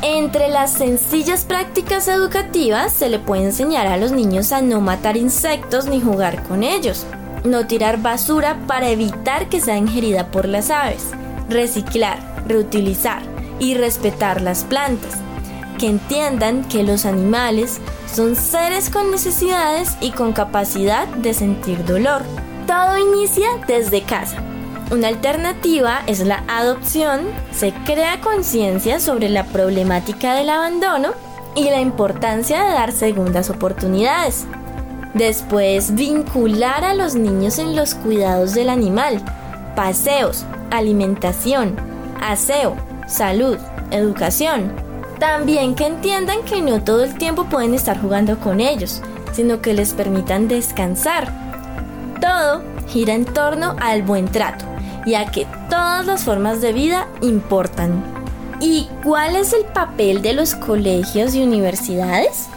Entre 0.00 0.46
las 0.46 0.70
sencillas 0.70 1.44
prácticas 1.44 2.06
educativas 2.06 2.92
se 2.92 3.08
le 3.08 3.18
puede 3.18 3.46
enseñar 3.46 3.88
a 3.88 3.96
los 3.96 4.12
niños 4.12 4.52
a 4.52 4.62
no 4.62 4.80
matar 4.80 5.16
insectos 5.16 5.86
ni 5.86 6.00
jugar 6.00 6.44
con 6.44 6.62
ellos, 6.62 7.04
no 7.44 7.66
tirar 7.66 8.00
basura 8.00 8.58
para 8.66 8.88
evitar 8.88 9.48
que 9.48 9.60
sea 9.60 9.76
ingerida 9.76 10.30
por 10.30 10.48
las 10.48 10.70
aves, 10.70 11.10
reciclar, 11.48 12.18
reutilizar 12.46 13.22
y 13.60 13.74
respetar 13.74 14.40
las 14.40 14.64
plantas, 14.64 15.18
que 15.78 15.86
entiendan 15.88 16.64
que 16.64 16.82
los 16.82 17.04
animales 17.04 17.80
son 18.12 18.34
seres 18.34 18.90
con 18.90 19.10
necesidades 19.10 19.96
y 20.00 20.10
con 20.10 20.32
capacidad 20.32 21.06
de 21.06 21.34
sentir 21.34 21.84
dolor. 21.84 22.22
Todo 22.66 22.98
inicia 22.98 23.48
desde 23.66 24.02
casa. 24.02 24.42
Una 24.90 25.08
alternativa 25.08 26.02
es 26.06 26.20
la 26.20 26.44
adopción, 26.48 27.22
se 27.52 27.72
crea 27.84 28.20
conciencia 28.20 29.00
sobre 29.00 29.28
la 29.28 29.44
problemática 29.44 30.34
del 30.34 30.50
abandono 30.50 31.12
y 31.54 31.64
la 31.64 31.80
importancia 31.80 32.64
de 32.64 32.72
dar 32.72 32.92
segundas 32.92 33.50
oportunidades. 33.50 34.46
Después, 35.14 35.94
vincular 35.94 36.84
a 36.84 36.94
los 36.94 37.14
niños 37.14 37.58
en 37.60 37.76
los 37.76 37.94
cuidados 37.94 38.52
del 38.52 38.68
animal, 38.68 39.22
paseos, 39.76 40.44
alimentación, 40.72 41.76
aseo, 42.20 42.76
salud, 43.06 43.56
educación. 43.92 44.72
También 45.20 45.76
que 45.76 45.86
entiendan 45.86 46.42
que 46.42 46.60
no 46.60 46.82
todo 46.82 47.04
el 47.04 47.16
tiempo 47.16 47.44
pueden 47.44 47.74
estar 47.74 48.00
jugando 48.00 48.38
con 48.40 48.60
ellos, 48.60 49.02
sino 49.32 49.60
que 49.60 49.72
les 49.72 49.92
permitan 49.92 50.48
descansar. 50.48 51.32
Todo 52.20 52.62
gira 52.88 53.14
en 53.14 53.24
torno 53.24 53.76
al 53.80 54.02
buen 54.02 54.26
trato, 54.26 54.64
ya 55.06 55.30
que 55.30 55.46
todas 55.70 56.06
las 56.06 56.24
formas 56.24 56.60
de 56.60 56.72
vida 56.72 57.06
importan. 57.20 58.02
¿Y 58.60 58.88
cuál 59.04 59.36
es 59.36 59.52
el 59.52 59.64
papel 59.64 60.22
de 60.22 60.32
los 60.32 60.54
colegios 60.56 61.34
y 61.34 61.42
universidades? 61.42 62.48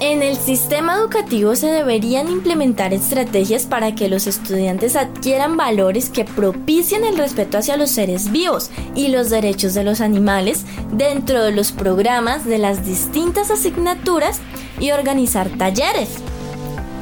En 0.00 0.22
el 0.22 0.36
sistema 0.36 0.96
educativo 0.96 1.54
se 1.54 1.68
deberían 1.68 2.28
implementar 2.28 2.92
estrategias 2.92 3.64
para 3.64 3.94
que 3.94 4.08
los 4.08 4.26
estudiantes 4.26 4.96
adquieran 4.96 5.56
valores 5.56 6.10
que 6.10 6.24
propicien 6.24 7.04
el 7.04 7.16
respeto 7.16 7.58
hacia 7.58 7.76
los 7.76 7.90
seres 7.90 8.32
vivos 8.32 8.70
y 8.96 9.08
los 9.08 9.30
derechos 9.30 9.72
de 9.72 9.84
los 9.84 10.00
animales 10.00 10.64
dentro 10.92 11.44
de 11.44 11.52
los 11.52 11.70
programas 11.70 12.44
de 12.44 12.58
las 12.58 12.84
distintas 12.84 13.52
asignaturas 13.52 14.40
y 14.80 14.90
organizar 14.90 15.48
talleres. 15.50 16.16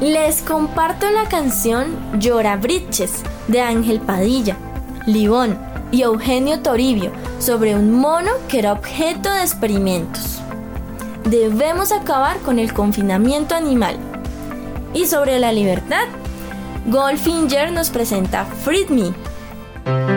Les 0.02 0.42
comparto 0.42 1.08
la 1.10 1.28
canción 1.28 1.96
Llora 2.20 2.56
Briches 2.56 3.22
de 3.48 3.62
Ángel 3.62 4.00
Padilla, 4.00 4.58
Libón 5.06 5.58
y 5.92 6.02
Eugenio 6.02 6.60
Toribio 6.60 7.10
sobre 7.38 7.74
un 7.74 7.90
mono 7.90 8.32
que 8.48 8.58
era 8.58 8.72
objeto 8.72 9.32
de 9.32 9.40
experimentos 9.40 10.41
debemos 11.24 11.92
acabar 11.92 12.38
con 12.38 12.58
el 12.58 12.72
confinamiento 12.72 13.54
animal. 13.54 13.96
Y 14.94 15.06
sobre 15.06 15.38
la 15.38 15.52
libertad, 15.52 16.04
Goldfinger 16.86 17.72
nos 17.72 17.90
presenta 17.90 18.44
Free 18.44 18.86
Me. 18.88 20.11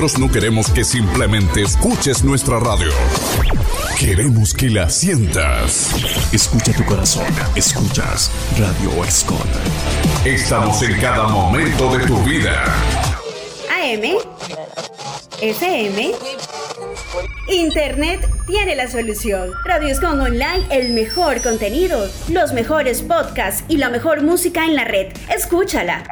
Nosotros 0.00 0.26
no 0.26 0.32
queremos 0.32 0.70
que 0.70 0.82
simplemente 0.82 1.60
escuches 1.60 2.24
nuestra 2.24 2.58
radio. 2.58 2.90
Queremos 3.98 4.54
que 4.54 4.70
la 4.70 4.88
sientas. 4.88 5.94
Escucha 6.32 6.72
tu 6.72 6.86
corazón. 6.86 7.26
Escuchas 7.54 8.30
Radio 8.58 9.04
Escon. 9.04 9.36
Estamos 10.24 10.80
en 10.80 10.98
cada 11.02 11.28
momento 11.28 11.94
de 11.94 12.06
tu 12.06 12.16
vida. 12.22 12.64
AM, 13.68 14.16
FM, 15.42 16.12
Internet 17.50 18.26
tiene 18.46 18.76
la 18.76 18.88
solución. 18.90 19.50
Radios 19.66 20.00
con 20.00 20.18
Online, 20.18 20.64
el 20.70 20.94
mejor 20.94 21.42
contenido, 21.42 22.08
los 22.30 22.54
mejores 22.54 23.02
podcasts 23.02 23.64
y 23.68 23.76
la 23.76 23.90
mejor 23.90 24.22
música 24.22 24.64
en 24.64 24.76
la 24.76 24.84
red. 24.84 25.12
Escúchala. 25.28 26.04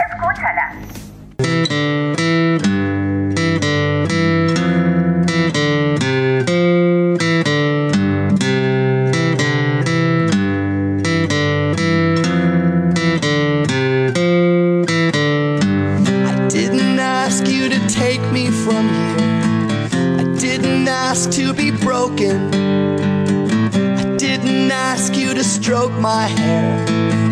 To 25.39 25.45
stroke 25.45 25.93
my 25.93 26.26
hair 26.26 26.82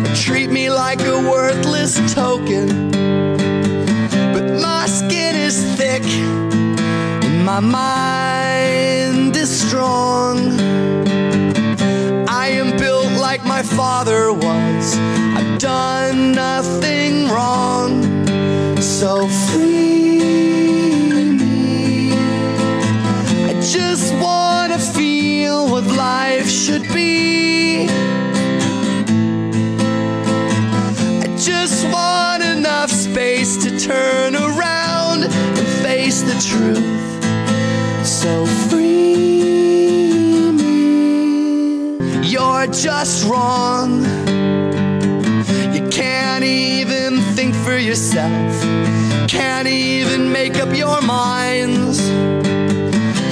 or 0.05 0.15
treat 0.15 0.49
me 0.49 0.69
like 0.69 1.01
a 1.01 1.29
worthless 1.29 1.95
token. 2.13 2.89
But 4.33 4.61
my 4.61 4.85
skin 4.87 5.35
is 5.35 5.57
thick 5.75 6.03
and 6.03 7.45
my 7.45 7.59
mind 7.59 9.35
is 9.35 9.49
strong. 9.49 10.37
I 12.29 12.47
am 12.61 12.77
built 12.77 13.11
like 13.19 13.43
my 13.43 13.61
father 13.61 14.31
was. 14.31 14.97
I've 15.35 15.59
done 15.59 16.31
nothing 16.31 17.27
wrong. 17.27 17.91
So 18.79 19.27
free 19.27 20.66
turn 33.87 34.35
around 34.35 35.23
and 35.23 35.67
face 35.81 36.21
the 36.21 36.37
truth. 36.49 36.83
So 38.05 38.45
free 38.69 40.51
me. 40.51 41.97
You're 42.21 42.67
just 42.67 43.29
wrong. 43.29 44.03
You 45.75 45.87
can't 45.89 46.43
even 46.43 47.21
think 47.35 47.55
for 47.55 47.77
yourself. 47.77 48.51
Can't 49.29 49.69
even 49.69 50.33
make 50.33 50.55
up 50.57 50.75
your 50.75 51.01
minds. 51.01 51.97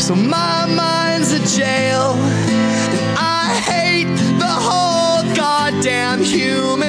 So 0.06 0.16
my 0.16 0.66
mind's 0.82 1.34
a 1.34 1.42
jail. 1.60 2.14
And 2.94 3.18
I 3.18 3.44
hate 3.72 4.16
the 4.40 4.54
whole 4.68 5.22
goddamn 5.36 6.24
human 6.24 6.85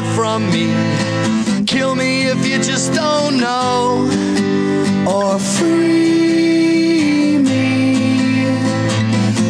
want 0.00 0.14
from 0.14 0.50
me? 0.50 1.64
Kill 1.66 1.94
me 1.94 2.28
if 2.28 2.46
you 2.46 2.58
just 2.58 2.92
don't 2.94 3.38
know. 3.38 4.08
Or 5.06 5.38
free 5.38 7.38
me. 7.38 8.46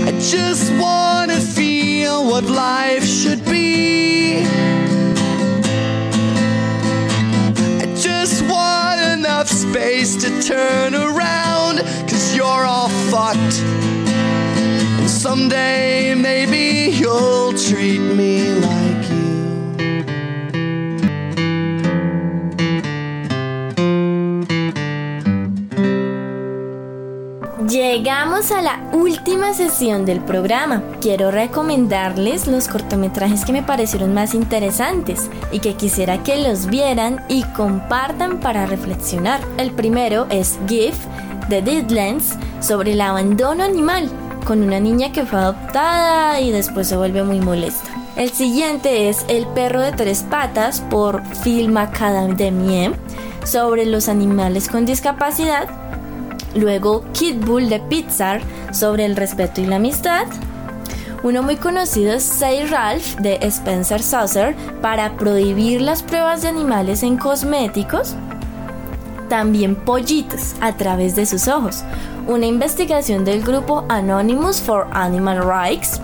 I 0.06 0.12
just 0.20 0.72
wanna 0.80 1.40
feel 1.40 2.24
what 2.24 2.44
life 2.44 3.04
should 3.04 3.44
be. 3.44 4.44
I 7.82 7.86
just 7.96 8.42
want 8.42 9.00
enough 9.18 9.48
space 9.48 10.16
to 10.22 10.28
turn 10.42 10.94
around, 10.94 11.78
cause 12.08 12.36
you're 12.36 12.64
all 12.74 12.88
fucked. 13.10 13.60
And 14.98 15.10
someday 15.10 16.14
maybe 16.14 16.96
you'll 16.96 17.52
treat 17.52 18.00
me 18.00 18.54
like 18.54 18.79
Llegamos 28.40 28.58
a 28.58 28.62
la 28.62 28.96
última 28.96 29.52
sesión 29.52 30.06
del 30.06 30.20
programa. 30.20 30.82
Quiero 31.02 31.30
recomendarles 31.30 32.46
los 32.46 32.68
cortometrajes 32.68 33.44
que 33.44 33.52
me 33.52 33.62
parecieron 33.62 34.14
más 34.14 34.32
interesantes 34.32 35.28
y 35.52 35.58
que 35.58 35.74
quisiera 35.74 36.22
que 36.22 36.38
los 36.38 36.64
vieran 36.64 37.22
y 37.28 37.42
compartan 37.54 38.40
para 38.40 38.64
reflexionar. 38.64 39.42
El 39.58 39.72
primero 39.72 40.26
es 40.30 40.58
GIF 40.66 40.96
de 41.50 41.60
Deadlands 41.60 42.38
sobre 42.60 42.92
el 42.92 43.02
abandono 43.02 43.62
animal 43.62 44.08
con 44.46 44.62
una 44.62 44.80
niña 44.80 45.12
que 45.12 45.26
fue 45.26 45.38
adoptada 45.38 46.40
y 46.40 46.50
después 46.50 46.88
se 46.88 46.96
vuelve 46.96 47.22
muy 47.22 47.40
molesta. 47.40 47.90
El 48.16 48.30
siguiente 48.30 49.10
es 49.10 49.22
El 49.28 49.46
perro 49.48 49.82
de 49.82 49.92
tres 49.92 50.22
patas 50.22 50.80
por 50.80 51.22
Film 51.42 51.76
Academie 51.76 52.92
sobre 53.44 53.84
los 53.84 54.08
animales 54.08 54.68
con 54.68 54.86
discapacidad 54.86 55.79
Luego 56.54 57.04
Kid 57.12 57.44
Bull 57.44 57.68
de 57.68 57.80
Pixar 57.80 58.40
sobre 58.72 59.04
el 59.04 59.16
respeto 59.16 59.60
y 59.60 59.66
la 59.66 59.76
amistad. 59.76 60.26
Uno 61.22 61.42
muy 61.42 61.56
conocido 61.56 62.14
es 62.14 62.22
Say 62.22 62.66
Ralph 62.66 63.16
de 63.16 63.38
Spencer 63.42 64.02
Saucer 64.02 64.56
para 64.80 65.16
prohibir 65.16 65.80
las 65.82 66.02
pruebas 66.02 66.42
de 66.42 66.48
animales 66.48 67.02
en 67.02 67.18
cosméticos. 67.18 68.14
También 69.28 69.76
Pollitos 69.76 70.54
a 70.60 70.76
través 70.76 71.14
de 71.14 71.26
sus 71.26 71.46
ojos, 71.46 71.84
una 72.26 72.46
investigación 72.46 73.24
del 73.24 73.42
grupo 73.42 73.84
Anonymous 73.88 74.60
for 74.60 74.88
Animal 74.92 75.42
Rights. 75.46 76.00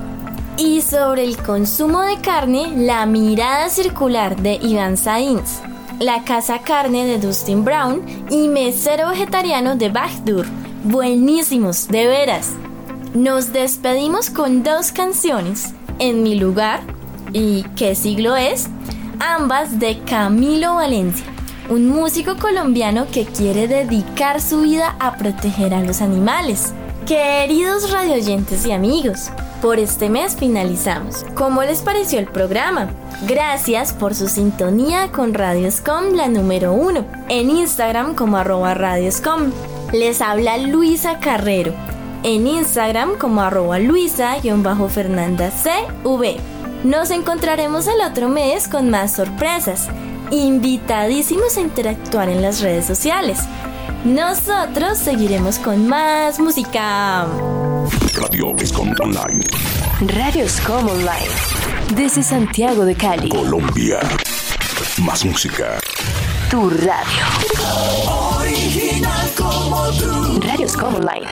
Y 0.58 0.80
sobre 0.80 1.24
el 1.24 1.36
consumo 1.38 2.02
de 2.02 2.18
carne, 2.20 2.72
la 2.76 3.04
mirada 3.04 3.68
circular 3.68 4.36
de 4.36 4.54
Ivan 4.62 4.96
Sainz 4.96 5.60
la 5.98 6.24
Casa 6.24 6.60
Carne 6.60 7.06
de 7.06 7.18
Dustin 7.18 7.64
Brown 7.64 8.02
y 8.30 8.48
Mesero 8.48 9.08
Vegetariano 9.08 9.76
de 9.76 9.88
Bagdur. 9.88 10.46
Buenísimos, 10.84 11.88
de 11.88 12.06
veras. 12.06 12.52
Nos 13.14 13.52
despedimos 13.52 14.30
con 14.30 14.62
dos 14.62 14.92
canciones, 14.92 15.72
En 15.98 16.22
mi 16.22 16.34
lugar 16.34 16.80
y 17.32 17.62
¿Qué 17.74 17.94
siglo 17.94 18.36
es? 18.36 18.68
Ambas 19.18 19.78
de 19.80 19.98
Camilo 20.00 20.74
Valencia, 20.74 21.24
un 21.70 21.88
músico 21.88 22.36
colombiano 22.36 23.06
que 23.10 23.24
quiere 23.24 23.66
dedicar 23.66 24.42
su 24.42 24.60
vida 24.60 24.96
a 25.00 25.16
proteger 25.16 25.72
a 25.72 25.82
los 25.82 26.02
animales. 26.02 26.74
Queridos 27.06 27.90
radioyentes 27.90 28.66
y 28.66 28.72
amigos, 28.72 29.30
por 29.60 29.78
este 29.78 30.08
mes 30.08 30.36
finalizamos. 30.36 31.24
¿Cómo 31.34 31.62
les 31.62 31.82
pareció 31.82 32.18
el 32.18 32.26
programa? 32.26 32.90
Gracias 33.26 33.92
por 33.92 34.14
su 34.14 34.28
sintonía 34.28 35.10
con 35.12 35.34
Radioscom, 35.34 36.14
la 36.14 36.28
número 36.28 36.72
uno, 36.72 37.04
en 37.28 37.50
Instagram 37.50 38.14
como 38.14 38.36
arroba 38.36 38.74
Radioscom. 38.74 39.52
Les 39.92 40.20
habla 40.20 40.58
Luisa 40.58 41.18
Carrero, 41.18 41.72
en 42.22 42.46
Instagram 42.46 43.16
como 43.18 43.40
arroba 43.40 43.78
Luisa-Fernanda 43.78 45.50
CV. 45.50 46.36
Nos 46.84 47.10
encontraremos 47.10 47.86
el 47.86 48.00
otro 48.08 48.28
mes 48.28 48.68
con 48.68 48.90
más 48.90 49.14
sorpresas, 49.14 49.88
invitadísimos 50.30 51.56
a 51.56 51.60
interactuar 51.60 52.28
en 52.28 52.42
las 52.42 52.60
redes 52.60 52.84
sociales. 52.84 53.38
Nosotros 54.06 54.98
seguiremos 54.98 55.58
con 55.58 55.88
más 55.88 56.38
música. 56.38 57.26
Radio 58.14 58.54
Escom 58.56 58.94
Online. 59.00 59.44
Radioscom 60.14 60.88
Online. 60.88 61.26
Desde 61.96 62.22
Santiago 62.22 62.84
de 62.84 62.94
Cali. 62.94 63.28
Colombia. 63.28 63.98
Más 64.98 65.24
música. 65.24 65.80
Tu 66.48 66.70
radio. 66.70 67.24
Original 68.38 69.28
como 69.36 69.88
tú. 69.98 70.40
Radioscom 70.40 70.94
Online. 70.94 71.26